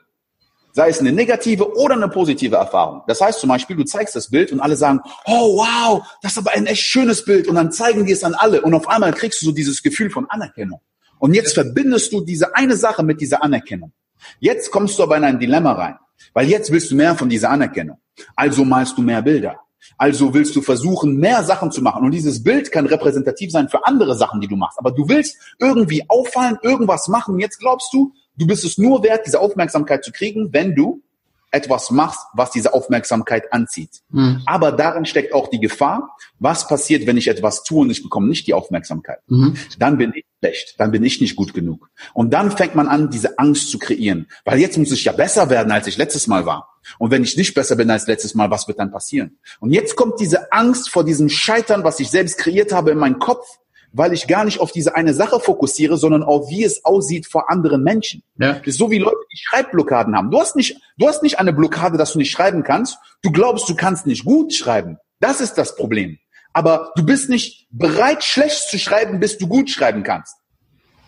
sei 0.72 0.89
es 0.89 1.00
eine 1.00 1.12
negative 1.12 1.75
oder 1.75 1.96
eine 1.96 2.08
positive 2.08 2.56
Erfahrung. 2.56 3.01
Das 3.08 3.22
heißt 3.22 3.39
zum 3.39 3.50
Beispiel, 3.50 3.75
du 3.75 3.84
zeigst 3.84 4.16
das 4.16 4.30
Bild 4.30 4.51
und 4.51 4.60
alle 4.60 4.75
sagen, 4.75 5.01
oh 5.25 5.58
wow, 5.58 6.08
das 6.22 6.34
ist 6.34 6.38
aber 6.38 6.51
ein 6.51 6.68
echt 6.68 6.84
schönes 6.84 7.25
Bild 7.25 7.48
und 7.48 7.56
dann 7.56 7.72
zeigen 7.72 8.06
die 8.06 8.13
es 8.13 8.24
an 8.24 8.34
alle 8.34 8.62
und 8.62 8.74
auf 8.74 8.88
einmal 8.88 9.13
kriegst 9.13 9.42
du 9.42 9.48
so 9.48 9.51
dieses 9.51 9.82
Gefühl 9.84 10.10
von 10.10 10.30
Anerkennung. 10.30 10.80
Und 11.18 11.34
jetzt 11.34 11.54
verbindest 11.54 12.13
du 12.13 12.22
diese 12.22 12.56
eine 12.56 12.78
Sache 12.78 13.04
mit 13.04 13.20
dieser 13.20 13.44
Anerkennung. 13.44 13.92
Jetzt 14.40 14.72
kommst 14.72 15.00
du 15.00 15.04
aber 15.04 15.18
in 15.18 15.24
ein 15.24 15.40
Dilemma 15.40 15.74
rein, 15.74 15.96
weil 16.34 16.48
jetzt 16.48 16.72
willst 16.72 16.92
du 16.92 16.96
mehr 16.96 17.16
von 17.16 17.30
dieser 17.30 17.50
Anerkennung. 17.50 17.98
Also 18.36 18.66
malst 18.66 18.98
du 18.98 19.02
mehr 19.02 19.22
Bilder. 19.22 19.60
Also 19.98 20.34
willst 20.34 20.56
du 20.56 20.62
versuchen, 20.62 21.18
mehr 21.18 21.44
Sachen 21.44 21.72
zu 21.72 21.82
machen. 21.82 22.06
Und 22.06 22.12
dieses 22.12 22.44
Bild 22.44 22.72
kann 22.72 22.86
repräsentativ 22.86 23.52
sein 23.52 23.70
für 23.70 23.86
andere 23.86 24.16
Sachen, 24.16 24.42
die 24.42 24.48
du 24.48 24.56
machst. 24.56 24.78
Aber 24.80 24.92
du 24.92 25.08
willst 25.08 25.38
irgendwie 25.60 26.04
auffallen, 26.08 26.58
irgendwas 26.62 27.08
machen. 27.08 27.40
Jetzt 27.40 27.60
glaubst 27.60 27.94
du, 27.94 28.14
du 28.38 28.48
bist 28.48 28.66
es 28.66 28.78
nur 28.78 29.04
wert, 29.04 29.26
diese 29.26 29.40
Aufmerksamkeit 29.40 30.04
zu 30.04 30.12
kriegen, 30.12 30.52
wenn 30.52 30.76
du 30.76 31.02
etwas 31.51 31.91
machst, 31.91 32.20
was 32.34 32.51
diese 32.51 32.74
Aufmerksamkeit 32.74 33.51
anzieht. 33.51 34.01
Mhm. 34.10 34.41
Aber 34.46 34.72
darin 34.72 35.06
steckt 35.06 35.34
auch 35.34 35.48
die 35.50 35.60
Gefahr, 35.60 36.15
was 36.39 36.68
passiert, 36.68 37.08
wenn 37.08 37.18
ich 37.18 37.27
etwas 37.27 37.63
tue 37.63 37.82
und 37.82 37.89
ich 37.89 38.03
bekomme 38.03 38.27
nicht 38.27 38.48
die 38.48 38.53
Aufmerksamkeit. 38.53 39.20
Mhm. 39.27 39.56
Dann 39.77 39.98
bin 39.98 40.13
ich 40.15 40.25
schlecht, 40.39 40.75
dann 40.77 40.91
bin 40.91 41.03
ich 41.03 41.22
nicht 41.22 41.36
gut 41.36 41.53
genug. 41.53 41.89
Und 42.13 42.34
dann 42.34 42.51
fängt 42.51 42.75
man 42.75 42.88
an, 42.88 43.10
diese 43.10 43.38
Angst 43.39 43.70
zu 43.70 43.79
kreieren. 43.79 44.27
Weil 44.46 44.60
jetzt 44.60 44.77
muss 44.77 44.91
ich 44.91 45.03
ja 45.03 45.12
besser 45.12 45.50
werden, 45.50 45.72
als 45.72 45.88
ich 45.88 45.98
letztes 45.98 46.27
Mal 46.27 46.46
war. 46.46 46.70
Und 46.98 47.12
wenn 47.12 47.24
ich 47.24 47.36
nicht 47.36 47.53
besser 47.53 47.75
bin 47.75 47.89
als 47.89 48.08
letztes 48.08 48.36
Mal, 48.36 48.50
was 48.50 48.68
wird 48.68 48.79
dann 48.79 48.91
passieren? 48.91 49.38
Und 49.60 49.72
jetzt 49.72 49.96
kommt 49.96 50.20
diese 50.20 50.51
Angst 50.51 50.89
vor 50.89 51.03
diesem 51.03 51.29
Scheitern, 51.29 51.84
was 51.84 52.00
ich 52.00 52.10
selbst 52.10 52.38
kreiert 52.38 52.72
habe 52.72 52.91
in 52.91 52.98
meinen 52.98 53.20
Kopf, 53.20 53.46
weil 53.91 54.13
ich 54.13 54.27
gar 54.27 54.46
nicht 54.46 54.60
auf 54.60 54.72
diese 54.72 54.96
eine 54.96 55.13
Sache 55.13 55.39
fokussiere, 55.39 55.98
sondern 55.98 56.24
auf 56.24 56.50
wie 56.50 56.63
es 56.63 56.86
aussieht 56.86 57.27
vor 57.27 57.50
anderen 57.50 57.84
Menschen. 57.84 58.24
Ja. 58.38 58.53
Das 58.53 58.67
ist 58.67 58.77
so 58.77 58.91
wie 58.91 59.00
Leute, 59.00 59.17
die 59.31 59.38
Schreibblockaden 59.38 60.15
haben. 60.15 60.31
Du 60.31 60.39
hast 60.39 60.55
nicht, 60.55 60.79
du 60.98 61.08
hast 61.08 61.24
nicht 61.24 61.39
eine 61.39 61.53
Blockade, 61.53 61.98
dass 61.98 62.13
du 62.13 62.19
nicht 62.19 62.31
schreiben 62.31 62.63
kannst. 62.63 62.98
Du 63.22 63.31
glaubst, 63.31 63.67
du 63.67 63.75
kannst 63.75 64.05
nicht 64.05 64.25
gut 64.25 64.53
schreiben. 64.53 64.98
Das 65.19 65.41
ist 65.41 65.55
das 65.55 65.75
Problem. 65.75 66.19
Aber 66.53 66.91
du 66.96 67.05
bist 67.05 67.29
nicht 67.29 67.67
bereit, 67.72 68.24
schlecht 68.24 68.69
zu 68.69 68.79
schreiben, 68.79 69.19
bis 69.19 69.38
du 69.38 69.48
gut 69.48 69.69
schreiben 69.69 70.03
kannst. 70.03 70.36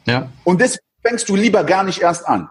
Ja. 0.05 0.29
Und 0.43 0.61
deswegen 0.61 0.85
fängst 1.01 1.29
du 1.29 1.35
lieber 1.35 1.63
gar 1.63 1.83
nicht 1.83 2.01
erst 2.01 2.27
an. 2.27 2.49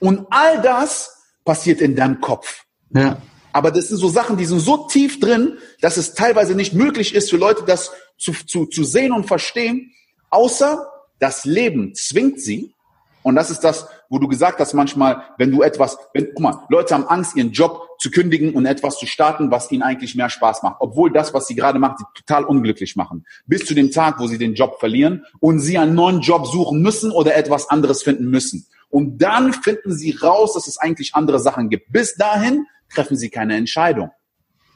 Und 0.00 0.26
all 0.30 0.60
das 0.62 1.16
passiert 1.44 1.80
in 1.80 1.96
deinem 1.96 2.20
Kopf. 2.20 2.64
Ja. 2.90 3.18
Aber 3.52 3.70
das 3.70 3.88
sind 3.88 3.98
so 3.98 4.08
Sachen, 4.08 4.36
die 4.36 4.44
sind 4.44 4.60
so 4.60 4.86
tief 4.88 5.20
drin, 5.20 5.58
dass 5.80 5.96
es 5.96 6.14
teilweise 6.14 6.54
nicht 6.54 6.74
möglich 6.74 7.14
ist 7.14 7.30
für 7.30 7.36
Leute, 7.36 7.64
das 7.66 7.90
zu, 8.18 8.32
zu, 8.32 8.66
zu 8.66 8.84
sehen 8.84 9.12
und 9.12 9.26
verstehen, 9.26 9.92
außer 10.30 10.86
das 11.18 11.44
Leben 11.44 11.94
zwingt 11.94 12.40
sie. 12.40 12.74
Und 13.22 13.36
das 13.36 13.50
ist 13.50 13.60
das, 13.60 13.86
wo 14.08 14.18
du 14.18 14.26
gesagt 14.26 14.58
hast 14.58 14.74
manchmal, 14.74 15.22
wenn 15.38 15.50
du 15.50 15.62
etwas, 15.62 15.96
wenn, 16.12 16.28
guck 16.34 16.40
mal, 16.40 16.64
Leute 16.68 16.94
haben 16.94 17.06
Angst, 17.06 17.36
ihren 17.36 17.52
Job 17.52 17.88
zu 17.98 18.10
kündigen 18.10 18.52
und 18.54 18.66
etwas 18.66 18.98
zu 18.98 19.06
starten, 19.06 19.50
was 19.50 19.70
ihnen 19.70 19.82
eigentlich 19.82 20.16
mehr 20.16 20.28
Spaß 20.28 20.64
macht. 20.64 20.76
Obwohl 20.80 21.12
das, 21.12 21.32
was 21.32 21.46
sie 21.46 21.54
gerade 21.54 21.78
machen, 21.78 21.96
sie 21.98 22.20
total 22.20 22.44
unglücklich 22.44 22.96
machen. 22.96 23.24
Bis 23.46 23.64
zu 23.64 23.74
dem 23.74 23.92
Tag, 23.92 24.18
wo 24.18 24.26
sie 24.26 24.38
den 24.38 24.54
Job 24.54 24.80
verlieren 24.80 25.24
und 25.38 25.60
sie 25.60 25.78
einen 25.78 25.94
neuen 25.94 26.20
Job 26.20 26.46
suchen 26.46 26.82
müssen 26.82 27.12
oder 27.12 27.36
etwas 27.36 27.70
anderes 27.70 28.02
finden 28.02 28.28
müssen. 28.28 28.66
Und 28.90 29.18
dann 29.22 29.52
finden 29.52 29.94
sie 29.94 30.10
raus, 30.20 30.54
dass 30.54 30.66
es 30.66 30.78
eigentlich 30.78 31.14
andere 31.14 31.38
Sachen 31.38 31.70
gibt. 31.70 31.92
Bis 31.92 32.16
dahin 32.16 32.66
treffen 32.94 33.16
sie 33.16 33.30
keine 33.30 33.56
Entscheidung. 33.56 34.10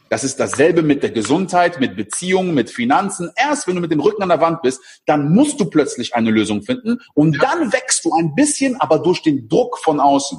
Das 0.08 0.23
ist 0.23 0.38
dasselbe 0.38 0.82
mit 0.82 1.02
der 1.02 1.11
Gesundheit, 1.11 1.80
mit 1.80 1.96
Beziehungen, 1.96 2.54
mit 2.54 2.70
Finanzen. 2.70 3.30
Erst 3.35 3.66
wenn 3.66 3.75
du 3.75 3.80
mit 3.80 3.90
dem 3.90 4.00
Rücken 4.00 4.23
an 4.23 4.28
der 4.28 4.40
Wand 4.40 4.62
bist, 4.62 4.80
dann 5.04 5.35
musst 5.35 5.58
du 5.58 5.64
plötzlich 5.64 6.14
eine 6.14 6.30
Lösung 6.30 6.62
finden 6.62 7.00
und 7.14 7.42
dann 7.42 7.73
wächst 7.73 8.04
du 8.04 8.12
ein 8.14 8.35
bisschen, 8.35 8.80
aber 8.80 9.00
durch 9.00 9.23
den 9.23 9.49
Druck 9.49 9.78
von 9.78 9.99
außen. 9.99 10.38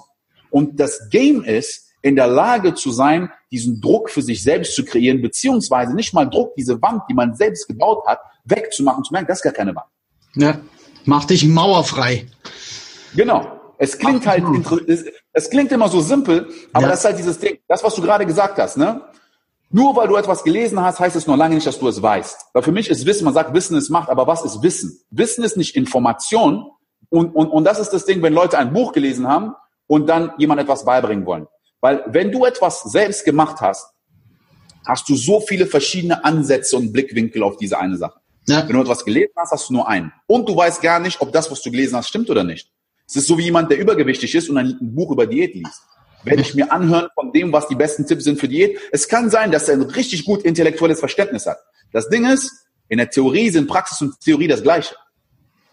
Und 0.49 0.79
das 0.79 1.09
Game 1.09 1.43
ist, 1.43 1.87
in 2.01 2.15
der 2.15 2.27
Lage 2.27 2.73
zu 2.75 2.91
sein, 2.91 3.29
diesen 3.51 3.81
Druck 3.81 4.09
für 4.09 4.21
sich 4.21 4.41
selbst 4.41 4.75
zu 4.75 4.85
kreieren, 4.85 5.21
beziehungsweise 5.21 5.93
nicht 5.93 6.13
mal 6.13 6.25
Druck, 6.25 6.55
diese 6.55 6.81
Wand, 6.81 7.01
die 7.09 7.13
man 7.13 7.35
selbst 7.35 7.67
gebaut 7.67 8.05
hat, 8.07 8.19
wegzumachen, 8.45 9.03
zu 9.03 9.11
merken, 9.11 9.27
das 9.27 9.39
ist 9.39 9.43
gar 9.43 9.53
keine 9.53 9.75
Wand. 9.75 9.87
Ja, 10.35 10.59
mach 11.03 11.25
dich 11.25 11.45
mauerfrei. 11.45 12.27
Genau. 13.15 13.51
Es 13.79 13.97
klingt 13.97 14.25
halt, 14.25 14.43
es, 15.37 15.49
klingt 15.49 15.71
immer 15.71 15.89
so 15.89 16.01
simpel, 16.01 16.49
aber 16.73 16.85
ja. 16.85 16.89
das 16.89 16.99
ist 16.99 17.05
halt 17.05 17.17
dieses 17.19 17.39
Ding, 17.39 17.59
das, 17.67 17.83
was 17.83 17.95
du 17.95 18.01
gerade 18.01 18.25
gesagt 18.25 18.57
hast, 18.57 18.77
ne? 18.77 19.01
Nur 19.69 19.95
weil 19.95 20.07
du 20.07 20.15
etwas 20.15 20.43
gelesen 20.43 20.79
hast, 20.81 20.99
heißt 20.99 21.15
es 21.15 21.27
noch 21.27 21.35
lange 21.35 21.55
nicht, 21.55 21.67
dass 21.67 21.77
du 21.77 21.87
es 21.89 22.01
weißt. 22.01 22.47
Weil 22.53 22.63
für 22.63 22.71
mich 22.71 22.89
ist 22.89 23.05
Wissen, 23.05 23.25
man 23.25 23.33
sagt, 23.33 23.53
Wissen 23.53 23.75
ist 23.75 23.89
Macht, 23.89 24.09
aber 24.09 24.25
was 24.25 24.45
ist 24.45 24.63
Wissen? 24.63 25.01
Wissen 25.09 25.43
ist 25.43 25.57
nicht 25.57 25.75
Information. 25.75 26.71
Und, 27.09 27.35
und, 27.35 27.49
und 27.49 27.63
das 27.65 27.77
ist 27.77 27.89
das 27.89 28.05
Ding, 28.05 28.21
wenn 28.21 28.33
Leute 28.33 28.57
ein 28.57 28.71
Buch 28.71 28.93
gelesen 28.93 29.27
haben 29.27 29.55
und 29.87 30.07
dann 30.07 30.31
jemand 30.37 30.61
etwas 30.61 30.85
beibringen 30.85 31.25
wollen. 31.25 31.47
Weil 31.81 32.03
wenn 32.07 32.31
du 32.31 32.45
etwas 32.45 32.83
selbst 32.83 33.25
gemacht 33.25 33.59
hast, 33.59 33.91
hast 34.85 35.09
du 35.09 35.15
so 35.15 35.41
viele 35.41 35.65
verschiedene 35.65 36.23
Ansätze 36.23 36.77
und 36.77 36.93
Blickwinkel 36.93 37.43
auf 37.43 37.57
diese 37.57 37.77
eine 37.77 37.97
Sache. 37.97 38.19
Ja. 38.47 38.65
Wenn 38.65 38.75
du 38.75 38.81
etwas 38.81 39.03
gelesen 39.03 39.33
hast, 39.35 39.51
hast 39.51 39.69
du 39.69 39.73
nur 39.73 39.87
einen. 39.89 40.13
Und 40.27 40.47
du 40.47 40.55
weißt 40.55 40.81
gar 40.81 40.99
nicht, 40.99 41.19
ob 41.19 41.33
das, 41.33 41.51
was 41.51 41.61
du 41.61 41.71
gelesen 41.71 41.97
hast, 41.97 42.07
stimmt 42.07 42.29
oder 42.29 42.45
nicht. 42.45 42.71
Es 43.07 43.15
ist 43.15 43.27
so 43.27 43.37
wie 43.37 43.43
jemand, 43.43 43.71
der 43.71 43.79
übergewichtig 43.79 44.35
ist 44.35 44.49
und 44.49 44.57
ein 44.57 44.77
Buch 44.81 45.11
über 45.11 45.25
Diät 45.25 45.55
liest. 45.55 45.81
Werde 46.23 46.41
ich 46.41 46.55
mir 46.55 46.71
anhören 46.71 47.07
von 47.15 47.31
dem, 47.31 47.53
was 47.53 47.67
die 47.67 47.75
besten 47.75 48.05
Tipps 48.05 48.25
sind 48.25 48.39
für 48.39 48.49
Diät. 48.49 48.77
Es 48.91 49.07
kann 49.07 49.29
sein, 49.29 49.51
dass 49.51 49.69
er 49.69 49.75
ein 49.75 49.83
richtig 49.83 50.25
gut 50.25 50.43
intellektuelles 50.43 50.99
Verständnis 50.99 51.45
hat. 51.45 51.57
Das 51.93 52.09
Ding 52.09 52.25
ist, 52.25 52.51
in 52.89 52.97
der 52.97 53.09
Theorie 53.09 53.49
sind 53.49 53.67
Praxis 53.67 54.01
und 54.01 54.19
Theorie 54.19 54.47
das 54.47 54.61
Gleiche. 54.61 54.95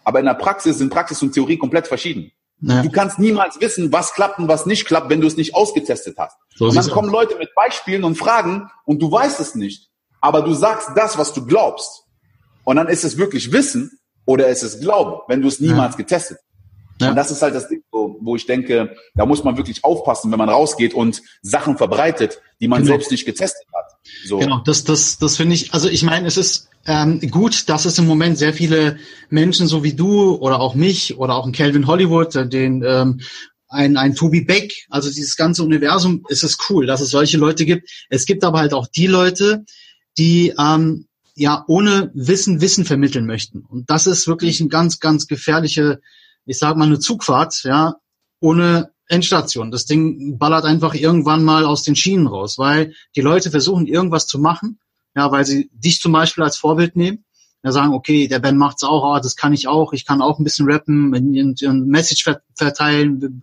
Aber 0.05 0.19
in 0.19 0.25
der 0.25 0.35
Praxis 0.35 0.77
sind 0.77 0.91
Praxis 0.91 1.21
und 1.21 1.33
Theorie 1.33 1.57
komplett 1.57 1.87
verschieden. 1.87 2.31
Ja. 2.61 2.81
Du 2.81 2.89
kannst 2.89 3.19
niemals 3.19 3.59
wissen, 3.59 3.91
was 3.91 4.13
klappt 4.13 4.39
und 4.39 4.47
was 4.47 4.65
nicht 4.65 4.85
klappt, 4.85 5.09
wenn 5.09 5.19
du 5.19 5.27
es 5.27 5.35
nicht 5.35 5.55
ausgetestet 5.55 6.15
hast. 6.17 6.37
So 6.55 6.67
und 6.67 6.75
dann 6.75 6.87
kommen 6.89 7.09
Leute 7.09 7.37
mit 7.37 7.53
Beispielen 7.53 8.03
und 8.03 8.15
Fragen 8.15 8.69
und 8.85 9.01
du 9.01 9.11
weißt 9.11 9.39
es 9.41 9.55
nicht. 9.55 9.89
Aber 10.21 10.41
du 10.41 10.53
sagst 10.53 10.89
das, 10.95 11.17
was 11.17 11.33
du 11.33 11.45
glaubst. 11.45 12.05
Und 12.63 12.77
dann 12.77 12.87
ist 12.87 13.03
es 13.03 13.17
wirklich 13.17 13.51
Wissen 13.51 13.99
oder 14.25 14.47
ist 14.47 14.63
es 14.63 14.79
Glauben, 14.79 15.21
wenn 15.27 15.41
du 15.41 15.47
es 15.47 15.59
niemals 15.59 15.93
ja. 15.93 15.97
getestet 15.97 16.37
hast. 16.37 16.44
Ja. 17.01 17.09
Und 17.09 17.15
das 17.15 17.31
ist 17.31 17.41
halt 17.41 17.55
das 17.55 17.67
Ding, 17.67 17.83
wo 17.91 18.35
ich 18.35 18.45
denke, 18.45 18.95
da 19.15 19.25
muss 19.25 19.43
man 19.43 19.57
wirklich 19.57 19.83
aufpassen, 19.83 20.31
wenn 20.31 20.39
man 20.39 20.49
rausgeht 20.49 20.93
und 20.93 21.21
Sachen 21.41 21.77
verbreitet, 21.77 22.41
die 22.61 22.67
man 22.67 22.81
genau. 22.81 22.93
selbst 22.93 23.11
nicht 23.11 23.25
getestet 23.25 23.67
hat. 23.73 23.91
So. 24.25 24.37
Genau, 24.37 24.61
das, 24.65 24.83
das, 24.83 25.17
das 25.17 25.37
finde 25.37 25.55
ich, 25.55 25.73
also 25.73 25.89
ich 25.89 26.03
meine, 26.03 26.27
es 26.27 26.37
ist 26.37 26.69
ähm, 26.85 27.19
gut, 27.31 27.67
dass 27.69 27.85
es 27.85 27.97
im 27.97 28.07
Moment 28.07 28.37
sehr 28.37 28.53
viele 28.53 28.97
Menschen, 29.29 29.67
so 29.67 29.83
wie 29.83 29.93
du 29.93 30.35
oder 30.35 30.59
auch 30.59 30.75
mich 30.75 31.17
oder 31.17 31.35
auch 31.35 31.45
ein 31.45 31.51
Calvin 31.51 31.87
Hollywood, 31.87 32.35
äh, 32.35 32.47
den 32.47 32.83
ähm, 32.83 33.21
ein, 33.67 33.97
ein 33.97 34.15
Toby 34.15 34.41
Beck, 34.41 34.85
also 34.89 35.09
dieses 35.09 35.35
ganze 35.35 35.63
Universum, 35.63 36.23
ist 36.29 36.43
es 36.43 36.57
cool, 36.69 36.85
dass 36.85 37.01
es 37.01 37.09
solche 37.09 37.37
Leute 37.37 37.65
gibt. 37.65 37.89
Es 38.09 38.25
gibt 38.25 38.43
aber 38.43 38.59
halt 38.59 38.73
auch 38.73 38.87
die 38.87 39.07
Leute, 39.07 39.65
die 40.17 40.53
ähm, 40.57 41.07
ja 41.33 41.65
ohne 41.67 42.11
Wissen 42.13 42.61
Wissen 42.61 42.85
vermitteln 42.85 43.25
möchten. 43.25 43.65
Und 43.67 43.89
das 43.89 44.07
ist 44.07 44.27
wirklich 44.27 44.61
ein 44.61 44.69
ganz, 44.69 44.99
ganz 44.99 45.27
gefährliche 45.27 45.99
ich 46.45 46.57
sag 46.59 46.77
mal, 46.77 46.85
eine 46.85 46.99
Zugfahrt, 46.99 47.63
ja, 47.63 47.95
ohne 48.39 48.91
Endstation. 49.07 49.71
Das 49.71 49.85
Ding 49.85 50.37
ballert 50.37 50.65
einfach 50.65 50.93
irgendwann 50.93 51.43
mal 51.43 51.65
aus 51.65 51.83
den 51.83 51.95
Schienen 51.95 52.27
raus, 52.27 52.57
weil 52.57 52.93
die 53.15 53.21
Leute 53.21 53.51
versuchen, 53.51 53.87
irgendwas 53.87 54.27
zu 54.27 54.39
machen, 54.39 54.79
ja, 55.15 55.31
weil 55.31 55.45
sie 55.45 55.69
dich 55.73 55.99
zum 55.99 56.11
Beispiel 56.11 56.43
als 56.43 56.57
Vorbild 56.57 56.95
nehmen. 56.95 57.23
Ja, 57.63 57.71
sagen, 57.71 57.93
okay, 57.93 58.27
der 58.27 58.39
Ben 58.39 58.57
macht's 58.57 58.83
auch, 58.83 59.15
oh, 59.15 59.19
das 59.19 59.35
kann 59.35 59.51
ich 59.51 59.67
auch, 59.67 59.91
ich 59.91 60.05
kann 60.05 60.21
auch 60.21 60.37
ein 60.37 60.43
bisschen 60.43 60.69
rappen, 60.69 61.15
ein 61.15 61.85
Message 61.87 62.29
verteilen, 62.53 63.41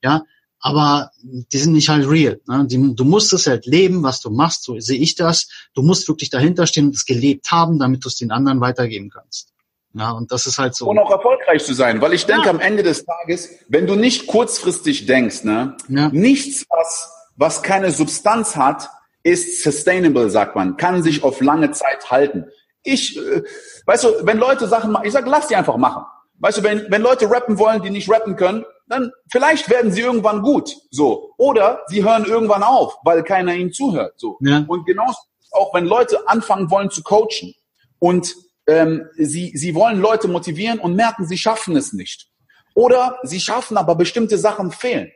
ja, 0.00 0.22
aber 0.60 1.10
die 1.22 1.58
sind 1.58 1.72
nicht 1.72 1.88
halt 1.88 2.08
real. 2.08 2.40
Ne? 2.46 2.66
Die, 2.68 2.94
du 2.94 3.04
musst 3.04 3.32
es 3.32 3.48
halt 3.48 3.66
leben, 3.66 4.04
was 4.04 4.20
du 4.20 4.30
machst, 4.30 4.62
so 4.62 4.78
sehe 4.78 5.00
ich 5.00 5.16
das. 5.16 5.48
Du 5.74 5.82
musst 5.82 6.06
wirklich 6.06 6.30
dahinter 6.30 6.68
stehen 6.68 6.86
und 6.86 6.94
es 6.94 7.04
gelebt 7.04 7.50
haben, 7.50 7.80
damit 7.80 8.04
du 8.04 8.08
es 8.08 8.14
den 8.14 8.30
anderen 8.30 8.60
weitergeben 8.60 9.10
kannst. 9.10 9.51
Ja, 9.94 10.12
und 10.12 10.32
das 10.32 10.46
ist 10.46 10.58
halt 10.58 10.74
so. 10.74 10.88
Und 10.88 10.98
auch 10.98 11.10
erfolgreich 11.10 11.64
zu 11.64 11.74
sein, 11.74 12.00
weil 12.00 12.14
ich 12.14 12.24
denke, 12.24 12.46
ja. 12.46 12.50
am 12.50 12.60
Ende 12.60 12.82
des 12.82 13.04
Tages, 13.04 13.50
wenn 13.68 13.86
du 13.86 13.94
nicht 13.94 14.26
kurzfristig 14.26 15.06
denkst, 15.06 15.44
ne, 15.44 15.76
ja. 15.88 16.08
nichts, 16.08 16.64
was, 16.70 17.12
was 17.36 17.62
keine 17.62 17.90
Substanz 17.90 18.56
hat, 18.56 18.88
ist 19.22 19.62
sustainable, 19.62 20.30
sagt 20.30 20.56
man, 20.56 20.76
kann 20.76 21.02
sich 21.02 21.22
auf 21.22 21.40
lange 21.40 21.70
Zeit 21.72 22.10
halten. 22.10 22.46
Ich, 22.82 23.16
äh, 23.16 23.42
weißt 23.86 24.04
du, 24.04 24.08
wenn 24.22 24.38
Leute 24.38 24.66
Sachen 24.66 24.92
machen, 24.92 25.06
ich 25.06 25.12
sag, 25.12 25.26
lass 25.26 25.48
die 25.48 25.56
einfach 25.56 25.76
machen. 25.76 26.04
Weißt 26.38 26.58
du, 26.58 26.62
wenn, 26.62 26.86
wenn 26.90 27.02
Leute 27.02 27.30
rappen 27.30 27.58
wollen, 27.58 27.82
die 27.82 27.90
nicht 27.90 28.10
rappen 28.10 28.34
können, 28.36 28.64
dann 28.88 29.12
vielleicht 29.30 29.70
werden 29.70 29.92
sie 29.92 30.00
irgendwann 30.00 30.42
gut, 30.42 30.74
so. 30.90 31.34
Oder 31.36 31.82
sie 31.86 32.02
hören 32.02 32.24
irgendwann 32.24 32.62
auf, 32.62 32.96
weil 33.04 33.22
keiner 33.22 33.54
ihnen 33.54 33.72
zuhört, 33.72 34.14
so. 34.16 34.38
Ja. 34.40 34.64
Und 34.66 34.86
genauso 34.86 35.18
auch, 35.52 35.72
wenn 35.74 35.84
Leute 35.84 36.28
anfangen 36.28 36.70
wollen 36.70 36.90
zu 36.90 37.02
coachen 37.02 37.54
und 37.98 38.34
ähm, 38.66 39.08
sie, 39.14 39.52
sie 39.56 39.74
wollen 39.74 40.00
Leute 40.00 40.28
motivieren 40.28 40.78
und 40.78 40.94
merken, 40.94 41.26
sie 41.26 41.38
schaffen 41.38 41.76
es 41.76 41.92
nicht. 41.92 42.28
Oder 42.74 43.18
sie 43.22 43.40
schaffen, 43.40 43.76
aber 43.76 43.94
bestimmte 43.94 44.38
Sachen 44.38 44.70
fehlen. 44.70 45.10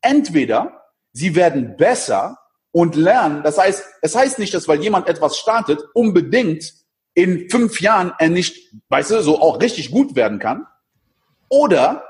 Entweder 0.00 0.84
sie 1.12 1.34
werden 1.34 1.76
besser 1.76 2.38
und 2.72 2.94
lernen. 2.94 3.42
Das 3.42 3.58
heißt, 3.58 3.84
es 4.02 4.14
heißt 4.14 4.38
nicht, 4.38 4.54
dass 4.54 4.68
weil 4.68 4.80
jemand 4.80 5.08
etwas 5.08 5.36
startet, 5.38 5.80
unbedingt 5.94 6.72
in 7.14 7.50
fünf 7.50 7.80
Jahren 7.80 8.12
er 8.18 8.28
nicht, 8.28 8.72
weißt 8.88 9.10
du, 9.10 9.22
so 9.22 9.40
auch 9.40 9.60
richtig 9.60 9.90
gut 9.90 10.14
werden 10.14 10.38
kann. 10.38 10.66
Oder 11.48 12.04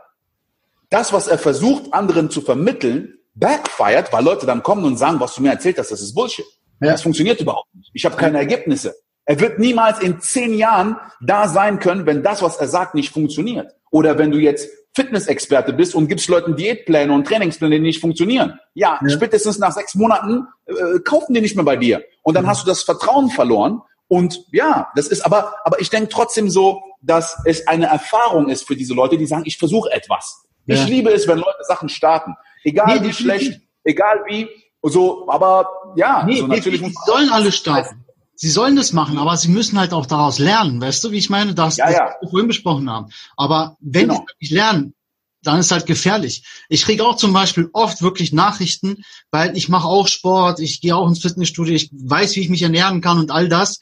das, 0.90 1.12
was 1.12 1.28
er 1.28 1.38
versucht, 1.38 1.94
anderen 1.94 2.30
zu 2.30 2.42
vermitteln, 2.42 3.18
backfired, 3.34 4.12
weil 4.12 4.24
Leute 4.24 4.44
dann 4.44 4.62
kommen 4.62 4.84
und 4.84 4.98
sagen, 4.98 5.18
was 5.20 5.34
du 5.34 5.42
mir 5.42 5.50
erzählt 5.50 5.78
hast, 5.78 5.90
das 5.90 6.02
ist 6.02 6.14
Bullshit. 6.14 6.44
Ja. 6.80 6.92
Das 6.92 7.02
funktioniert 7.02 7.40
überhaupt 7.40 7.74
nicht. 7.74 7.90
Ich 7.94 8.04
habe 8.04 8.16
keine 8.16 8.38
Ergebnisse. 8.38 8.94
Er 9.30 9.38
wird 9.38 9.60
niemals 9.60 10.00
in 10.00 10.20
zehn 10.20 10.54
Jahren 10.54 10.96
da 11.20 11.46
sein 11.46 11.78
können, 11.78 12.04
wenn 12.04 12.24
das, 12.24 12.42
was 12.42 12.56
er 12.56 12.66
sagt, 12.66 12.96
nicht 12.96 13.12
funktioniert. 13.12 13.76
Oder 13.92 14.18
wenn 14.18 14.32
du 14.32 14.38
jetzt 14.38 14.68
Fitnessexperte 14.96 15.72
bist 15.72 15.94
und 15.94 16.08
gibst 16.08 16.28
Leuten 16.28 16.56
Diätpläne 16.56 17.12
und 17.12 17.28
Trainingspläne, 17.28 17.76
die 17.76 17.80
nicht 17.80 18.00
funktionieren. 18.00 18.58
Ja, 18.74 18.98
ja. 19.00 19.08
spätestens 19.08 19.60
nach 19.60 19.70
sechs 19.70 19.94
Monaten 19.94 20.48
äh, 20.66 20.98
kaufen 21.04 21.32
die 21.32 21.40
nicht 21.40 21.54
mehr 21.54 21.64
bei 21.64 21.76
dir. 21.76 22.02
Und 22.24 22.34
dann 22.34 22.42
mhm. 22.42 22.48
hast 22.48 22.64
du 22.64 22.66
das 22.66 22.82
Vertrauen 22.82 23.30
verloren. 23.30 23.82
Und 24.08 24.46
ja, 24.50 24.88
das 24.96 25.06
ist 25.06 25.20
aber, 25.20 25.54
aber 25.62 25.80
ich 25.80 25.90
denke 25.90 26.08
trotzdem 26.08 26.50
so, 26.50 26.82
dass 27.00 27.40
es 27.44 27.68
eine 27.68 27.86
Erfahrung 27.86 28.48
ist 28.48 28.66
für 28.66 28.74
diese 28.74 28.94
Leute, 28.94 29.16
die 29.16 29.26
sagen, 29.26 29.44
ich 29.46 29.58
versuche 29.58 29.92
etwas. 29.92 30.44
Ja. 30.66 30.74
Ich 30.74 30.88
liebe 30.88 31.12
es, 31.12 31.28
wenn 31.28 31.38
Leute 31.38 31.62
Sachen 31.68 31.88
starten. 31.88 32.34
Egal 32.64 32.98
nee, 32.98 33.06
wie 33.06 33.12
schlecht, 33.12 33.60
egal 33.84 34.24
wie, 34.26 34.48
so, 34.82 35.28
aber 35.28 35.68
ja, 35.94 36.24
nee, 36.26 36.40
so 36.40 36.48
natürlich. 36.48 36.82
Die, 36.82 36.92
sollen 37.06 37.30
alle 37.30 37.52
starten. 37.52 38.04
Sie 38.42 38.48
sollen 38.48 38.74
das 38.74 38.94
machen, 38.94 39.18
aber 39.18 39.36
sie 39.36 39.48
müssen 39.48 39.78
halt 39.78 39.92
auch 39.92 40.06
daraus 40.06 40.38
lernen, 40.38 40.80
weißt 40.80 41.04
du, 41.04 41.10
wie 41.10 41.18
ich 41.18 41.28
meine, 41.28 41.52
das, 41.54 41.76
ja, 41.76 41.90
ja. 41.90 42.14
wir 42.22 42.30
vorhin 42.30 42.48
besprochen 42.48 42.88
haben. 42.88 43.12
Aber 43.36 43.76
wenn 43.80 44.08
genau. 44.08 44.24
sie 44.26 44.34
nicht 44.40 44.52
lernen, 44.52 44.94
dann 45.42 45.60
ist 45.60 45.70
halt 45.72 45.84
gefährlich. 45.84 46.42
Ich 46.70 46.84
kriege 46.84 47.04
auch 47.04 47.16
zum 47.16 47.34
Beispiel 47.34 47.68
oft 47.74 48.00
wirklich 48.00 48.32
Nachrichten, 48.32 49.04
weil 49.30 49.58
ich 49.58 49.68
mache 49.68 49.86
auch 49.86 50.08
Sport, 50.08 50.58
ich 50.60 50.80
gehe 50.80 50.96
auch 50.96 51.06
ins 51.06 51.20
Fitnessstudio, 51.20 51.74
ich 51.74 51.90
weiß, 51.92 52.34
wie 52.36 52.40
ich 52.40 52.48
mich 52.48 52.62
ernähren 52.62 53.02
kann 53.02 53.18
und 53.18 53.30
all 53.30 53.50
das. 53.50 53.78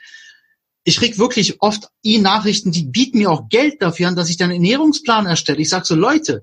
Ich 0.83 0.97
kriege 0.97 1.19
wirklich 1.19 1.63
oft 1.63 1.91
E-Nachrichten, 2.03 2.73
die 2.73 2.83
bieten 2.83 3.19
mir 3.19 3.31
auch 3.31 3.49
Geld 3.49 3.81
dafür 3.81 4.09
an, 4.09 4.17
dass 4.17 4.29
ich 4.29 4.39
dann 4.39 4.51
einen 4.51 4.65
Ernährungsplan 4.65 5.27
erstelle. 5.27 5.61
Ich 5.61 5.69
sage 5.69 5.85
so, 5.85 5.95
Leute, 5.95 6.43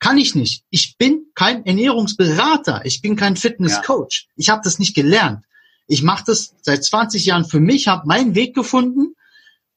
kann 0.00 0.18
ich 0.18 0.34
nicht. 0.34 0.64
Ich 0.68 0.98
bin 0.98 1.28
kein 1.34 1.64
Ernährungsberater, 1.64 2.84
ich 2.84 3.00
bin 3.00 3.16
kein 3.16 3.36
Fitnesscoach. 3.36 4.26
Ja. 4.26 4.32
Ich 4.36 4.48
habe 4.50 4.60
das 4.62 4.78
nicht 4.78 4.94
gelernt. 4.94 5.46
Ich 5.88 6.02
mache 6.02 6.24
das 6.26 6.54
seit 6.62 6.84
20 6.84 7.24
Jahren 7.24 7.44
für 7.44 7.60
mich, 7.60 7.88
habe 7.88 8.06
meinen 8.06 8.34
Weg 8.34 8.54
gefunden 8.54 9.14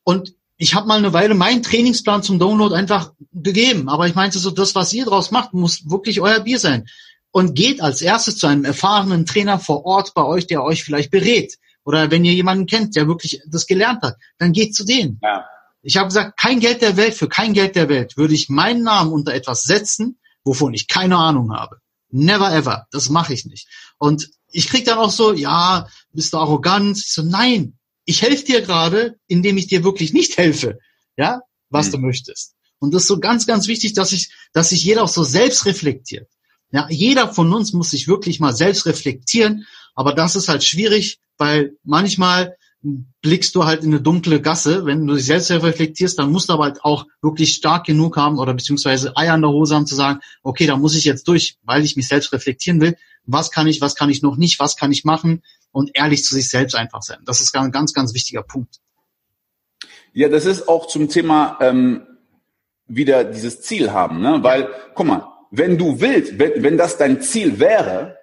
und 0.03 0.35
ich 0.57 0.75
habe 0.75 0.87
mal 0.87 0.99
eine 0.99 1.11
Weile 1.11 1.33
meinen 1.33 1.63
Trainingsplan 1.63 2.21
zum 2.21 2.37
Download 2.37 2.75
einfach 2.75 3.13
gegeben. 3.33 3.89
Aber 3.89 4.07
ich 4.07 4.13
meinte 4.13 4.37
so, 4.37 4.51
das, 4.51 4.75
was 4.75 4.93
ihr 4.93 5.05
draus 5.05 5.31
macht, 5.31 5.55
muss 5.55 5.89
wirklich 5.89 6.21
euer 6.21 6.41
Bier 6.41 6.59
sein. 6.59 6.87
Und 7.31 7.55
geht 7.55 7.81
als 7.81 8.03
erstes 8.03 8.37
zu 8.37 8.45
einem 8.45 8.63
erfahrenen 8.63 9.25
Trainer 9.25 9.57
vor 9.57 9.85
Ort 9.85 10.13
bei 10.13 10.23
euch, 10.23 10.45
der 10.45 10.63
euch 10.63 10.83
vielleicht 10.83 11.09
berät. 11.09 11.57
Oder 11.83 12.11
wenn 12.11 12.23
ihr 12.25 12.33
jemanden 12.33 12.67
kennt, 12.67 12.95
der 12.95 13.07
wirklich 13.07 13.41
das 13.47 13.65
gelernt 13.65 14.03
hat, 14.03 14.17
dann 14.37 14.53
geht 14.53 14.75
zu 14.75 14.85
denen. 14.85 15.19
Ja. 15.23 15.45
Ich 15.81 15.97
habe 15.97 16.09
gesagt, 16.09 16.37
kein 16.37 16.59
Geld 16.59 16.83
der 16.83 16.95
Welt, 16.95 17.15
für 17.15 17.27
kein 17.27 17.53
Geld 17.53 17.75
der 17.75 17.89
Welt 17.89 18.15
würde 18.15 18.35
ich 18.35 18.49
meinen 18.49 18.83
Namen 18.83 19.11
unter 19.11 19.33
etwas 19.33 19.63
setzen, 19.63 20.19
wovon 20.43 20.75
ich 20.75 20.87
keine 20.87 21.17
Ahnung 21.17 21.53
habe. 21.53 21.77
Never 22.11 22.53
ever. 22.53 22.85
Das 22.91 23.09
mache 23.09 23.33
ich 23.33 23.45
nicht. 23.45 23.67
Und 23.97 24.29
ich 24.51 24.67
krieg 24.67 24.85
dann 24.85 24.99
auch 24.99 25.09
so, 25.09 25.33
ja, 25.33 25.87
bist 26.13 26.33
du 26.33 26.37
arrogant? 26.37 26.97
Ich 26.97 27.13
so, 27.13 27.21
nein, 27.21 27.77
ich 28.05 28.21
helfe 28.21 28.45
dir 28.45 28.61
gerade, 28.61 29.17
indem 29.27 29.57
ich 29.57 29.67
dir 29.67 29.83
wirklich 29.83 30.13
nicht 30.13 30.37
helfe, 30.37 30.79
ja, 31.17 31.41
was 31.69 31.87
mhm. 31.87 31.91
du 31.91 31.97
möchtest. 31.99 32.55
Und 32.79 32.93
das 32.93 33.03
ist 33.03 33.07
so 33.07 33.19
ganz, 33.19 33.45
ganz 33.45 33.67
wichtig, 33.67 33.93
dass 33.93 34.11
ich, 34.11 34.31
dass 34.53 34.69
sich 34.69 34.83
jeder 34.83 35.03
auch 35.03 35.07
so 35.07 35.23
selbst 35.23 35.65
reflektiert. 35.65 36.27
Ja, 36.71 36.87
jeder 36.89 37.27
von 37.31 37.53
uns 37.53 37.73
muss 37.73 37.91
sich 37.91 38.07
wirklich 38.07 38.39
mal 38.39 38.55
selbst 38.55 38.85
reflektieren, 38.85 39.65
aber 39.93 40.13
das 40.13 40.35
ist 40.35 40.47
halt 40.47 40.63
schwierig, 40.63 41.19
weil 41.37 41.73
manchmal 41.83 42.55
blickst 42.81 43.53
du 43.55 43.65
halt 43.65 43.83
in 43.83 43.91
eine 43.91 44.01
dunkle 44.01 44.41
Gasse. 44.41 44.85
Wenn 44.85 45.05
du 45.05 45.13
dich 45.13 45.25
selbst 45.25 45.51
reflektierst, 45.51 46.17
dann 46.17 46.31
musst 46.31 46.49
du 46.49 46.53
aber 46.53 46.63
halt 46.63 46.83
auch 46.83 47.05
wirklich 47.21 47.53
stark 47.53 47.85
genug 47.85 48.17
haben 48.17 48.39
oder 48.39 48.53
beziehungsweise 48.53 49.15
Eier 49.15 49.35
in 49.35 49.41
der 49.41 49.51
Hose 49.51 49.75
haben 49.75 49.85
zu 49.85 49.95
sagen, 49.95 50.19
okay, 50.41 50.65
da 50.65 50.77
muss 50.77 50.95
ich 50.95 51.03
jetzt 51.03 51.27
durch, 51.27 51.57
weil 51.63 51.83
ich 51.83 51.95
mich 51.95 52.07
selbst 52.07 52.33
reflektieren 52.33 52.81
will. 52.81 52.95
Was 53.23 53.51
kann 53.51 53.67
ich, 53.67 53.81
was 53.81 53.93
kann 53.93 54.09
ich 54.09 54.23
noch 54.23 54.37
nicht, 54.37 54.59
was 54.59 54.75
kann 54.75 54.91
ich 54.91 55.03
machen 55.03 55.43
und 55.71 55.91
ehrlich 55.93 56.23
zu 56.23 56.35
sich 56.35 56.49
selbst 56.49 56.75
einfach 56.75 57.01
sein. 57.01 57.19
Das 57.25 57.41
ist 57.41 57.55
ein 57.55 57.71
ganz, 57.71 57.93
ganz 57.93 58.13
wichtiger 58.13 58.43
Punkt. 58.43 58.79
Ja, 60.13 60.29
das 60.29 60.45
ist 60.45 60.67
auch 60.67 60.87
zum 60.87 61.07
Thema 61.09 61.57
ähm, 61.61 62.05
wieder 62.87 63.23
dieses 63.23 63.61
Ziel 63.61 63.91
haben, 63.91 64.21
ne? 64.21 64.39
Weil, 64.41 64.69
guck 64.93 65.05
mal, 65.07 65.27
wenn 65.51 65.77
du 65.77 66.01
willst, 66.01 66.37
wenn, 66.37 66.63
wenn 66.63 66.77
das 66.77 66.97
dein 66.97 67.21
Ziel 67.21 67.59
wäre, 67.59 68.17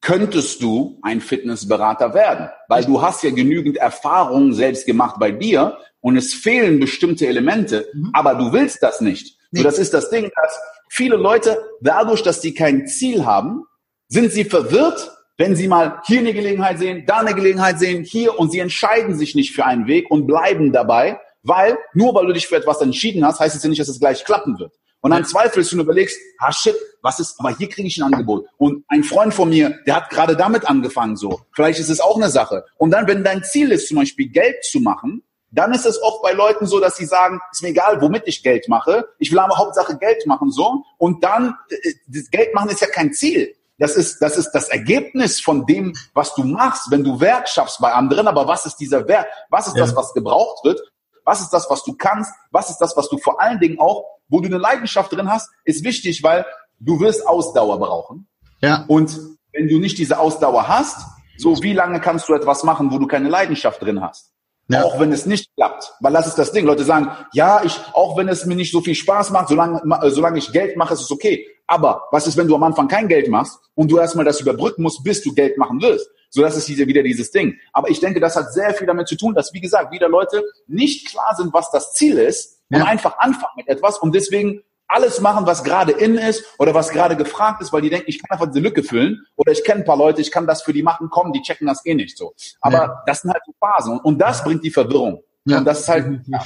könntest 0.00 0.62
du 0.62 0.98
ein 1.02 1.20
Fitnessberater 1.20 2.14
werden, 2.14 2.48
weil 2.68 2.84
du 2.84 3.02
hast 3.02 3.22
ja 3.22 3.30
genügend 3.30 3.76
Erfahrungen 3.76 4.52
selbst 4.52 4.86
gemacht 4.86 5.16
bei 5.18 5.32
dir 5.32 5.78
und 6.00 6.16
es 6.16 6.34
fehlen 6.34 6.78
bestimmte 6.78 7.26
Elemente, 7.26 7.88
mhm. 7.92 8.10
aber 8.12 8.34
du 8.34 8.52
willst 8.52 8.82
das 8.82 9.00
nicht. 9.00 9.36
Nee. 9.50 9.60
So, 9.60 9.64
das 9.64 9.78
ist 9.78 9.94
das 9.94 10.10
Ding, 10.10 10.30
dass 10.34 10.60
viele 10.88 11.16
Leute 11.16 11.58
dadurch, 11.80 12.22
dass 12.22 12.42
sie 12.42 12.54
kein 12.54 12.86
Ziel 12.86 13.24
haben, 13.24 13.64
sind 14.08 14.32
sie 14.32 14.44
verwirrt, 14.44 15.10
wenn 15.38 15.56
sie 15.56 15.68
mal 15.68 16.02
hier 16.04 16.18
eine 16.18 16.34
Gelegenheit 16.34 16.78
sehen, 16.78 17.04
da 17.06 17.18
eine 17.18 17.34
Gelegenheit 17.34 17.78
sehen, 17.78 18.04
hier 18.04 18.38
und 18.38 18.52
sie 18.52 18.58
entscheiden 18.58 19.16
sich 19.16 19.34
nicht 19.34 19.54
für 19.54 19.64
einen 19.64 19.86
Weg 19.86 20.10
und 20.10 20.26
bleiben 20.26 20.72
dabei, 20.72 21.20
weil 21.42 21.78
nur 21.94 22.14
weil 22.14 22.26
du 22.26 22.32
dich 22.32 22.48
für 22.48 22.56
etwas 22.56 22.82
entschieden 22.82 23.24
hast, 23.24 23.40
heißt 23.40 23.56
es 23.56 23.62
ja 23.62 23.68
nicht, 23.68 23.80
dass 23.80 23.88
es 23.88 24.00
gleich 24.00 24.24
klappen 24.24 24.58
wird. 24.58 24.72
Und 25.00 25.12
dann 25.12 25.24
zweifelst 25.24 25.70
du 25.70 25.76
und 25.76 25.82
überlegst, 25.82 26.18
ah 26.38 26.52
shit, 26.52 26.74
was 27.02 27.20
ist, 27.20 27.38
aber 27.38 27.56
hier 27.56 27.68
kriege 27.68 27.86
ich 27.86 27.96
ein 27.98 28.12
Angebot. 28.12 28.46
Und 28.56 28.84
ein 28.88 29.04
Freund 29.04 29.32
von 29.32 29.48
mir, 29.48 29.78
der 29.86 29.94
hat 29.94 30.10
gerade 30.10 30.36
damit 30.36 30.68
angefangen 30.68 31.16
so. 31.16 31.40
Vielleicht 31.54 31.78
ist 31.78 31.88
es 31.88 32.00
auch 32.00 32.16
eine 32.16 32.30
Sache. 32.30 32.64
Und 32.76 32.90
dann, 32.90 33.06
wenn 33.06 33.22
dein 33.22 33.44
Ziel 33.44 33.70
ist, 33.70 33.86
zum 33.86 33.98
Beispiel 33.98 34.28
Geld 34.28 34.64
zu 34.64 34.80
machen, 34.80 35.22
dann 35.52 35.72
ist 35.72 35.86
es 35.86 36.02
oft 36.02 36.20
bei 36.22 36.32
Leuten 36.32 36.66
so, 36.66 36.80
dass 36.80 36.96
sie 36.96 37.06
sagen, 37.06 37.40
ist 37.52 37.62
mir 37.62 37.68
egal, 37.68 38.02
womit 38.02 38.24
ich 38.26 38.42
Geld 38.42 38.68
mache. 38.68 39.08
Ich 39.18 39.30
will 39.30 39.38
aber 39.38 39.56
Hauptsache 39.56 39.96
Geld 39.96 40.26
machen 40.26 40.50
so. 40.50 40.82
Und 40.98 41.22
dann, 41.22 41.54
äh, 41.70 41.92
das 42.08 42.28
Geld 42.30 42.52
machen 42.54 42.70
ist 42.70 42.80
ja 42.80 42.88
kein 42.88 43.12
Ziel. 43.12 43.54
Das 43.78 43.96
ist, 43.96 44.20
das 44.20 44.36
ist 44.36 44.50
das 44.52 44.68
Ergebnis 44.68 45.40
von 45.40 45.64
dem, 45.64 45.94
was 46.12 46.34
du 46.34 46.42
machst, 46.42 46.90
wenn 46.90 47.04
du 47.04 47.20
Wert 47.20 47.48
schaffst 47.48 47.80
bei 47.80 47.92
anderen. 47.92 48.26
Aber 48.26 48.46
was 48.48 48.66
ist 48.66 48.76
dieser 48.76 49.06
Wert? 49.06 49.26
Was 49.50 49.68
ist 49.68 49.76
ja. 49.76 49.84
das, 49.84 49.94
was 49.94 50.12
gebraucht 50.12 50.64
wird? 50.64 50.80
Was 51.24 51.40
ist 51.40 51.50
das, 51.50 51.70
was 51.70 51.84
du 51.84 51.94
kannst? 51.94 52.32
Was 52.50 52.70
ist 52.70 52.78
das, 52.78 52.96
was 52.96 53.08
du 53.08 53.18
vor 53.18 53.40
allen 53.40 53.60
Dingen 53.60 53.78
auch, 53.78 54.04
wo 54.28 54.40
du 54.40 54.46
eine 54.46 54.58
Leidenschaft 54.58 55.12
drin 55.12 55.30
hast, 55.30 55.48
ist 55.64 55.84
wichtig, 55.84 56.22
weil 56.22 56.44
du 56.80 57.00
wirst 57.00 57.26
Ausdauer 57.26 57.78
brauchen. 57.78 58.28
Ja. 58.60 58.84
Und 58.88 59.18
wenn 59.52 59.68
du 59.68 59.78
nicht 59.78 59.98
diese 59.98 60.18
Ausdauer 60.18 60.68
hast, 60.68 61.06
so 61.36 61.62
wie 61.62 61.72
lange 61.72 62.00
kannst 62.00 62.28
du 62.28 62.34
etwas 62.34 62.64
machen, 62.64 62.90
wo 62.90 62.98
du 62.98 63.06
keine 63.06 63.28
Leidenschaft 63.28 63.80
drin 63.80 64.00
hast? 64.00 64.32
Ja. 64.68 64.84
Auch 64.84 65.00
wenn 65.00 65.12
es 65.12 65.24
nicht 65.24 65.54
klappt. 65.56 65.94
Weil 66.00 66.12
das 66.12 66.26
ist 66.26 66.36
das 66.36 66.52
Ding. 66.52 66.66
Leute 66.66 66.84
sagen, 66.84 67.10
ja, 67.32 67.62
ich, 67.64 67.78
auch 67.94 68.16
wenn 68.18 68.28
es 68.28 68.44
mir 68.44 68.54
nicht 68.54 68.70
so 68.70 68.80
viel 68.80 68.94
Spaß 68.94 69.30
macht, 69.30 69.48
solange, 69.48 69.80
solange 70.10 70.38
ich 70.38 70.52
Geld 70.52 70.76
mache, 70.76 70.94
ist 70.94 71.00
es 71.00 71.10
okay. 71.10 71.46
Aber 71.66 72.04
was 72.10 72.26
ist, 72.26 72.36
wenn 72.36 72.48
du 72.48 72.54
am 72.54 72.62
Anfang 72.62 72.88
kein 72.88 73.08
Geld 73.08 73.28
machst 73.28 73.58
und 73.74 73.90
du 73.90 73.98
erstmal 73.98 74.24
das 74.24 74.40
überbrücken 74.40 74.82
musst, 74.82 75.02
bis 75.04 75.22
du 75.22 75.34
Geld 75.34 75.56
machen 75.56 75.80
wirst? 75.80 76.10
So, 76.30 76.42
das 76.42 76.56
ist 76.56 76.68
wieder 76.68 77.02
dieses 77.02 77.30
Ding. 77.30 77.56
Aber 77.72 77.88
ich 77.88 78.00
denke, 78.00 78.20
das 78.20 78.36
hat 78.36 78.52
sehr 78.52 78.74
viel 78.74 78.86
damit 78.86 79.08
zu 79.08 79.16
tun, 79.16 79.34
dass, 79.34 79.52
wie 79.54 79.60
gesagt, 79.60 79.90
wieder 79.92 80.08
Leute 80.08 80.44
nicht 80.66 81.08
klar 81.08 81.34
sind, 81.36 81.54
was 81.54 81.70
das 81.70 81.94
Ziel 81.94 82.18
ist 82.18 82.58
ja. 82.68 82.78
und 82.78 82.86
einfach 82.86 83.18
anfangen 83.18 83.54
mit 83.56 83.68
etwas 83.68 83.98
und 83.98 84.14
deswegen 84.14 84.62
alles 84.88 85.20
machen, 85.20 85.46
was 85.46 85.62
gerade 85.62 85.92
in 85.92 86.16
ist 86.16 86.44
oder 86.58 86.74
was 86.74 86.88
gerade 86.90 87.16
gefragt 87.16 87.62
ist, 87.62 87.72
weil 87.72 87.82
die 87.82 87.90
denken, 87.90 88.06
ich 88.08 88.20
kann 88.20 88.30
einfach 88.30 88.46
diese 88.46 88.60
Lücke 88.60 88.82
füllen 88.82 89.22
oder 89.36 89.52
ich 89.52 89.62
kenne 89.62 89.80
ein 89.80 89.86
paar 89.86 89.98
Leute, 89.98 90.20
ich 90.20 90.30
kann 90.30 90.46
das 90.46 90.62
für 90.62 90.72
die 90.72 90.82
machen, 90.82 91.10
kommen, 91.10 91.32
die 91.32 91.42
checken 91.42 91.66
das 91.66 91.84
eh 91.84 91.94
nicht 91.94 92.16
so. 92.16 92.34
Aber 92.60 92.78
ja. 92.78 93.02
das 93.06 93.20
sind 93.20 93.32
halt 93.32 93.42
so 93.46 93.52
Phasen 93.60 94.00
und 94.00 94.18
das 94.18 94.42
bringt 94.42 94.64
die 94.64 94.70
Verwirrung. 94.70 95.22
Ja. 95.44 95.58
Und 95.58 95.64
das 95.64 95.80
ist 95.80 95.88
halt. 95.88 96.20
Ja. 96.26 96.42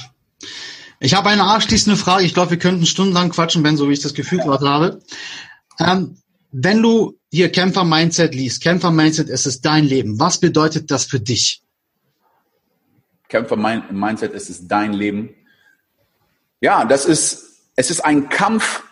Ich 0.99 1.15
habe 1.15 1.29
eine 1.29 1.43
abschließende 1.43 1.97
Frage. 1.97 2.23
Ich 2.23 2.33
glaube, 2.33 2.51
wir 2.51 2.59
könnten 2.59 2.85
stundenlang 2.85 3.29
quatschen, 3.29 3.63
Ben, 3.63 3.75
so 3.75 3.89
wie 3.89 3.93
ich 3.93 4.01
das 4.01 4.13
Gefühl 4.13 4.39
gerade 4.39 4.69
habe. 4.69 4.99
Ähm, 5.79 6.17
wenn 6.51 6.81
du 6.81 7.17
hier 7.31 7.51
Kämpfer-Mindset 7.51 8.35
liest, 8.35 8.61
Kämpfer-Mindset, 8.61 9.29
es 9.29 9.45
ist 9.45 9.65
dein 9.65 9.85
Leben. 9.85 10.19
Was 10.19 10.39
bedeutet 10.39 10.91
das 10.91 11.05
für 11.05 11.19
dich? 11.19 11.63
Kämpfer-Mindset, 13.27 14.33
es 14.33 14.49
ist 14.49 14.67
dein 14.67 14.93
Leben. 14.93 15.33
Ja, 16.61 16.85
das 16.85 17.05
ist, 17.05 17.52
es 17.75 17.89
ist 17.89 18.01
ein 18.01 18.29
Kampf 18.29 18.83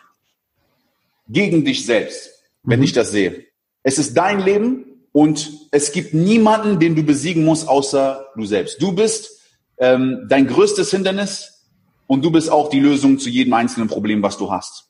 gegen 1.27 1.65
dich 1.65 1.85
selbst, 1.85 2.29
wenn 2.63 2.79
mhm. 2.79 2.85
ich 2.85 2.93
das 2.93 3.11
sehe. 3.11 3.45
Es 3.83 3.97
ist 3.97 4.15
dein 4.15 4.39
Leben 4.39 4.85
und 5.11 5.51
es 5.71 5.91
gibt 5.91 6.13
niemanden, 6.13 6.79
den 6.79 6.95
du 6.95 7.03
besiegen 7.03 7.43
musst, 7.43 7.67
außer 7.67 8.27
du 8.35 8.45
selbst. 8.45 8.81
Du 8.81 8.93
bist 8.93 9.41
ähm, 9.77 10.25
dein 10.29 10.47
größtes 10.47 10.91
Hindernis 10.91 11.65
und 12.07 12.23
du 12.23 12.31
bist 12.31 12.49
auch 12.49 12.69
die 12.69 12.79
Lösung 12.79 13.19
zu 13.19 13.29
jedem 13.29 13.53
einzelnen 13.53 13.87
Problem, 13.87 14.21
was 14.21 14.37
du 14.37 14.51
hast. 14.51 14.89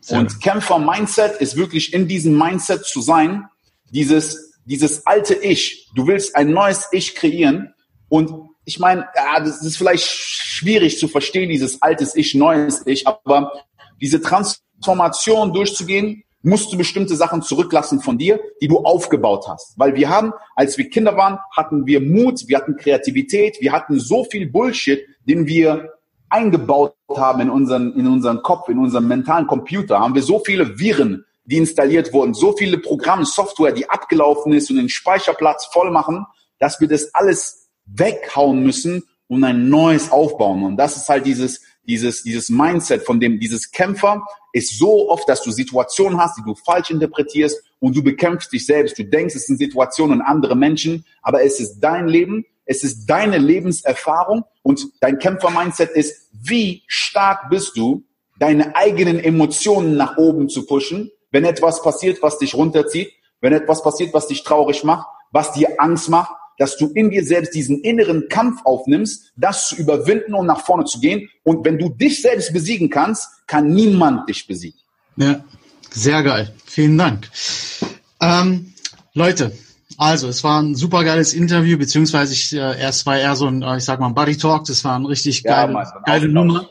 Sehr 0.00 0.18
und 0.18 0.40
Kämpfer-Mindset 0.40 1.40
ist 1.40 1.56
wirklich 1.56 1.92
in 1.92 2.08
diesem 2.08 2.36
Mindset 2.36 2.84
zu 2.84 3.00
sein, 3.00 3.48
dieses, 3.90 4.52
dieses 4.64 5.06
alte 5.06 5.34
Ich. 5.34 5.90
Du 5.94 6.06
willst 6.06 6.34
ein 6.34 6.50
neues 6.50 6.88
Ich 6.90 7.14
kreieren. 7.14 7.74
Und 8.08 8.50
ich 8.64 8.78
meine, 8.78 9.06
ja, 9.14 9.40
das 9.40 9.62
ist 9.62 9.76
vielleicht 9.76 10.04
schwierig 10.04 10.98
zu 10.98 11.08
verstehen, 11.08 11.48
dieses 11.48 11.82
altes 11.82 12.14
Ich, 12.14 12.34
neues 12.34 12.82
Ich, 12.86 13.06
aber 13.06 13.52
diese 14.00 14.20
Transformation 14.20 15.52
durchzugehen, 15.52 16.24
musst 16.42 16.72
du 16.72 16.76
bestimmte 16.76 17.14
Sachen 17.14 17.42
zurücklassen 17.42 18.00
von 18.00 18.18
dir, 18.18 18.40
die 18.60 18.68
du 18.68 18.78
aufgebaut 18.78 19.46
hast. 19.48 19.78
Weil 19.78 19.94
wir 19.94 20.08
haben, 20.08 20.32
als 20.56 20.76
wir 20.76 20.90
Kinder 20.90 21.16
waren, 21.16 21.38
hatten 21.56 21.86
wir 21.86 22.00
Mut, 22.00 22.48
wir 22.48 22.58
hatten 22.58 22.76
Kreativität, 22.76 23.58
wir 23.60 23.72
hatten 23.72 23.98
so 23.98 24.24
viel 24.24 24.50
Bullshit, 24.50 25.06
den 25.26 25.46
wir 25.46 25.92
eingebaut 26.28 26.96
haben 27.14 27.42
in 27.42 27.50
unseren, 27.50 27.92
in 27.94 28.06
unseren 28.06 28.42
Kopf, 28.42 28.68
in 28.68 28.78
unseren 28.78 29.06
mentalen 29.06 29.46
Computer, 29.46 30.00
haben 30.00 30.14
wir 30.14 30.22
so 30.22 30.40
viele 30.44 30.78
Viren, 30.78 31.24
die 31.44 31.58
installiert 31.58 32.12
wurden, 32.12 32.34
so 32.34 32.56
viele 32.56 32.78
Programme, 32.78 33.24
Software, 33.24 33.72
die 33.72 33.88
abgelaufen 33.88 34.52
ist 34.52 34.70
und 34.70 34.76
den 34.76 34.88
Speicherplatz 34.88 35.66
voll 35.72 35.90
machen, 35.90 36.24
dass 36.58 36.80
wir 36.80 36.88
das 36.88 37.14
alles 37.14 37.61
weghauen 37.86 38.62
müssen 38.62 39.04
und 39.28 39.44
ein 39.44 39.68
neues 39.68 40.10
aufbauen. 40.10 40.62
Und 40.62 40.76
das 40.76 40.96
ist 40.96 41.08
halt 41.08 41.26
dieses, 41.26 41.60
dieses, 41.86 42.22
dieses 42.22 42.48
Mindset 42.48 43.02
von 43.02 43.18
dem, 43.18 43.40
dieses 43.40 43.70
Kämpfer 43.70 44.24
ist 44.52 44.78
so 44.78 45.08
oft, 45.08 45.28
dass 45.28 45.42
du 45.42 45.50
Situationen 45.50 46.20
hast, 46.20 46.38
die 46.38 46.42
du 46.42 46.54
falsch 46.54 46.90
interpretierst 46.90 47.62
und 47.80 47.96
du 47.96 48.02
bekämpfst 48.02 48.52
dich 48.52 48.66
selbst. 48.66 48.98
Du 48.98 49.04
denkst, 49.04 49.34
es 49.34 49.46
sind 49.46 49.58
Situationen 49.58 50.20
und 50.20 50.26
andere 50.26 50.54
Menschen, 50.54 51.04
aber 51.22 51.42
es 51.42 51.58
ist 51.58 51.80
dein 51.80 52.06
Leben, 52.08 52.44
es 52.66 52.84
ist 52.84 53.06
deine 53.06 53.38
Lebenserfahrung 53.38 54.44
und 54.62 54.86
dein 55.00 55.18
Kämpfer-Mindset 55.18 55.90
ist, 55.90 56.28
wie 56.32 56.82
stark 56.86 57.50
bist 57.50 57.76
du, 57.76 58.04
deine 58.38 58.76
eigenen 58.76 59.18
Emotionen 59.18 59.96
nach 59.96 60.16
oben 60.16 60.48
zu 60.48 60.66
pushen, 60.66 61.10
wenn 61.30 61.44
etwas 61.44 61.82
passiert, 61.82 62.22
was 62.22 62.38
dich 62.38 62.54
runterzieht, 62.54 63.12
wenn 63.40 63.52
etwas 63.52 63.82
passiert, 63.82 64.12
was 64.14 64.26
dich 64.26 64.44
traurig 64.44 64.84
macht, 64.84 65.08
was 65.32 65.52
dir 65.52 65.80
Angst 65.80 66.08
macht, 66.08 66.32
dass 66.58 66.76
du 66.76 66.88
in 66.88 67.10
dir 67.10 67.24
selbst 67.24 67.54
diesen 67.54 67.80
inneren 67.80 68.28
Kampf 68.28 68.60
aufnimmst, 68.64 69.32
das 69.36 69.68
zu 69.68 69.76
überwinden 69.76 70.34
und 70.34 70.46
nach 70.46 70.60
vorne 70.60 70.84
zu 70.84 71.00
gehen. 71.00 71.28
Und 71.42 71.64
wenn 71.64 71.78
du 71.78 71.88
dich 71.88 72.22
selbst 72.22 72.52
besiegen 72.52 72.90
kannst, 72.90 73.28
kann 73.46 73.72
niemand 73.72 74.28
dich 74.28 74.46
besiegen. 74.46 74.78
Ja, 75.16 75.44
sehr 75.90 76.22
geil. 76.22 76.52
Vielen 76.64 76.96
Dank. 76.96 77.28
Ähm, 78.20 78.72
Leute, 79.14 79.52
also 79.98 80.28
es 80.28 80.42
war 80.42 80.62
ein 80.62 80.74
super 80.74 81.04
geiles 81.04 81.34
Interview, 81.34 81.76
beziehungsweise 81.78 82.32
ich, 82.32 82.52
äh, 82.52 82.80
erst 82.80 83.06
war 83.06 83.18
eher 83.18 83.36
so 83.36 83.46
ein, 83.46 83.62
äh, 83.62 83.76
ich 83.76 83.84
sag 83.84 84.00
mal, 84.00 84.08
Buddy 84.08 84.36
Talk, 84.36 84.64
das 84.64 84.84
war 84.84 84.98
ein 84.98 85.06
richtig 85.06 85.42
geile, 85.42 85.72
ja, 85.72 86.02
geile 86.04 86.28
Nummer. 86.28 86.68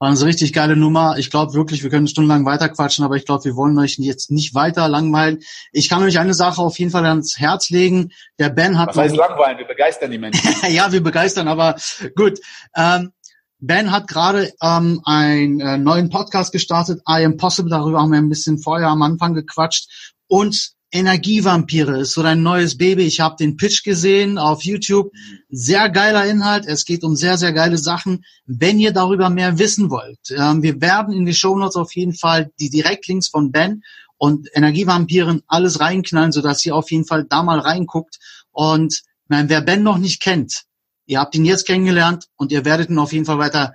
War 0.00 0.08
eine 0.08 0.24
richtig 0.24 0.54
geile 0.54 0.76
Nummer. 0.76 1.18
Ich 1.18 1.30
glaube 1.30 1.52
wirklich, 1.52 1.82
wir 1.82 1.90
können 1.90 2.08
stundenlang 2.08 2.46
weiterquatschen, 2.46 3.04
aber 3.04 3.16
ich 3.16 3.26
glaube, 3.26 3.44
wir 3.44 3.54
wollen 3.54 3.78
euch 3.78 3.98
jetzt 3.98 4.30
nicht 4.30 4.54
weiter 4.54 4.88
langweilen. 4.88 5.40
Ich 5.72 5.90
kann 5.90 6.02
euch 6.02 6.18
eine 6.18 6.32
Sache 6.32 6.62
auf 6.62 6.78
jeden 6.78 6.90
Fall 6.90 7.04
ans 7.04 7.38
Herz 7.38 7.68
legen. 7.68 8.10
Der 8.38 8.48
Ben 8.48 8.78
hat. 8.78 8.88
Was 8.88 8.96
heißt 8.96 9.16
langweilen? 9.16 9.58
Wir 9.58 9.66
begeistern 9.66 10.10
die 10.10 10.16
Menschen. 10.18 10.40
ja, 10.70 10.90
wir 10.90 11.02
begeistern, 11.02 11.48
aber 11.48 11.76
gut. 12.16 12.40
Ähm, 12.74 13.12
Ben 13.58 13.92
hat 13.92 14.08
gerade 14.08 14.50
ähm, 14.62 15.02
einen 15.04 15.60
äh, 15.60 15.76
neuen 15.76 16.08
Podcast 16.08 16.52
gestartet, 16.52 17.02
I 17.06 17.22
Am 17.26 17.36
Possible. 17.36 17.70
Darüber 17.70 18.00
haben 18.00 18.10
wir 18.10 18.18
ein 18.18 18.30
bisschen 18.30 18.58
vorher 18.58 18.88
am 18.88 19.02
Anfang 19.02 19.34
gequatscht. 19.34 20.14
Und 20.28 20.72
Energievampire 20.92 22.00
ist 22.00 22.12
so 22.12 22.22
dein 22.22 22.42
neues 22.42 22.76
Baby. 22.76 23.04
Ich 23.04 23.20
habe 23.20 23.36
den 23.36 23.56
Pitch 23.56 23.84
gesehen 23.84 24.38
auf 24.38 24.64
YouTube. 24.64 25.12
Sehr 25.48 25.88
geiler 25.88 26.26
Inhalt. 26.26 26.66
Es 26.66 26.84
geht 26.84 27.04
um 27.04 27.14
sehr, 27.14 27.38
sehr 27.38 27.52
geile 27.52 27.78
Sachen. 27.78 28.24
Wenn 28.46 28.78
ihr 28.78 28.92
darüber 28.92 29.30
mehr 29.30 29.58
wissen 29.58 29.90
wollt, 29.90 30.18
ähm, 30.36 30.62
wir 30.62 30.80
werden 30.80 31.14
in 31.14 31.26
die 31.26 31.34
Show 31.34 31.56
Notes 31.56 31.76
auf 31.76 31.94
jeden 31.94 32.14
Fall 32.14 32.50
die 32.58 32.70
Direktlinks 32.70 33.28
von 33.28 33.52
Ben 33.52 33.82
und 34.18 34.48
Energievampiren 34.52 35.42
alles 35.46 35.78
reinknallen, 35.78 36.32
sodass 36.32 36.66
ihr 36.66 36.74
auf 36.74 36.90
jeden 36.90 37.06
Fall 37.06 37.24
da 37.24 37.42
mal 37.44 37.60
reinguckt. 37.60 38.18
Und 38.50 39.02
nein, 39.28 39.48
wer 39.48 39.60
Ben 39.60 39.84
noch 39.84 39.98
nicht 39.98 40.20
kennt, 40.20 40.64
ihr 41.06 41.20
habt 41.20 41.36
ihn 41.36 41.44
jetzt 41.44 41.66
kennengelernt 41.66 42.26
und 42.36 42.50
ihr 42.50 42.64
werdet 42.64 42.90
ihn 42.90 42.98
auf 42.98 43.12
jeden 43.12 43.26
Fall 43.26 43.38
weiter 43.38 43.74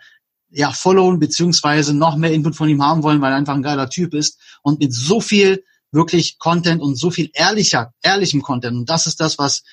ja, 0.50 0.72
followen, 0.72 1.20
beziehungsweise 1.20 1.94
noch 1.94 2.18
mehr 2.18 2.32
Input 2.32 2.56
von 2.56 2.70
ihm 2.70 2.84
haben 2.84 3.04
wollen, 3.04 3.22
weil 3.22 3.32
er 3.32 3.38
einfach 3.38 3.56
ein 3.56 3.64
geiler 3.64 3.90
Typ 3.90 4.14
ist 4.14 4.40
und 4.62 4.80
mit 4.80 4.94
so 4.94 5.22
viel 5.22 5.64
wirklich 5.96 6.38
Content 6.38 6.82
und 6.82 6.96
so 6.96 7.10
viel 7.10 7.32
ehrlicher, 7.34 7.92
ehrlichem 8.04 8.44
Content. 8.44 8.78
Und 8.78 8.90
das 8.90 9.08
ist 9.08 9.20
das, 9.20 9.40
was 9.40 9.64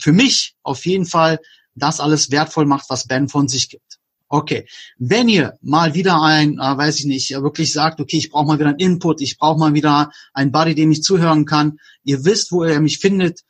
für 0.00 0.12
mich 0.12 0.54
auf 0.62 0.86
jeden 0.86 1.06
Fall 1.06 1.40
das 1.74 1.98
alles 1.98 2.30
wertvoll 2.30 2.66
macht, 2.66 2.88
was 2.88 3.06
Ben 3.06 3.28
von 3.28 3.48
sich 3.48 3.68
gibt. 3.68 3.98
Okay, 4.28 4.66
wenn 4.98 5.28
ihr 5.28 5.56
mal 5.62 5.94
wieder 5.94 6.20
ein, 6.20 6.54
äh, 6.54 6.76
weiß 6.76 6.98
ich 6.98 7.06
nicht, 7.06 7.30
wirklich 7.30 7.72
sagt, 7.72 8.00
okay, 8.00 8.16
ich 8.16 8.30
brauche 8.30 8.46
mal 8.46 8.58
wieder 8.58 8.70
einen 8.70 8.80
Input, 8.80 9.20
ich 9.20 9.38
brauche 9.38 9.58
mal 9.58 9.72
wieder 9.72 10.10
einen 10.34 10.50
Buddy, 10.50 10.74
dem 10.74 10.90
ich 10.90 11.04
zuhören 11.04 11.44
kann, 11.44 11.78
ihr 12.02 12.24
wisst, 12.24 12.50
wo 12.50 12.64
ihr 12.64 12.80
mich 12.80 12.98
findet. 12.98 13.42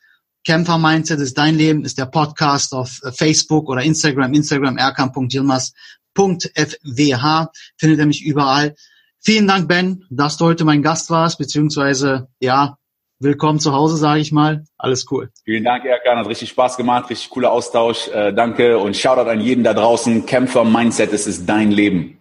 Kämpfer 0.45 0.77
Mindset 0.77 1.19
ist 1.19 1.35
dein 1.37 1.55
Leben, 1.55 1.83
ist 1.83 1.97
der 1.97 2.05
Podcast 2.05 2.73
auf 2.73 2.99
äh, 3.03 3.11
Facebook 3.11 3.67
oder 3.69 3.81
Instagram, 3.81 4.35
Instagram 4.35 4.77
rk.yilmaz.fwh, 4.77 7.47
findet 7.77 7.99
ihr 7.99 8.05
mich 8.05 8.23
überall. 8.23 8.75
Vielen 9.19 9.47
Dank, 9.47 9.67
Ben, 9.67 10.05
dass 10.09 10.37
du 10.37 10.45
heute 10.45 10.63
mein 10.63 10.81
Gast 10.81 11.09
warst, 11.09 11.37
beziehungsweise, 11.37 12.27
ja, 12.39 12.77
willkommen 13.19 13.59
zu 13.59 13.73
Hause, 13.73 13.97
sage 13.97 14.19
ich 14.19 14.31
mal. 14.31 14.63
Alles 14.77 15.05
cool. 15.11 15.31
Vielen 15.43 15.63
Dank, 15.63 15.85
Erkan. 15.85 16.17
Hat 16.17 16.27
richtig 16.27 16.49
Spaß 16.49 16.77
gemacht, 16.77 17.09
richtig 17.09 17.29
cooler 17.29 17.51
Austausch. 17.51 18.07
Äh, 18.09 18.33
danke 18.33 18.77
und 18.77 18.95
Shoutout 18.95 19.29
an 19.29 19.41
jeden 19.41 19.63
da 19.63 19.73
draußen. 19.73 20.25
Kämpfer 20.25 20.63
Mindset, 20.63 21.13
es 21.13 21.27
ist 21.27 21.47
dein 21.47 21.71
Leben. 21.71 22.19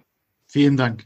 Vielen 0.48 0.76
Dank. 0.76 1.04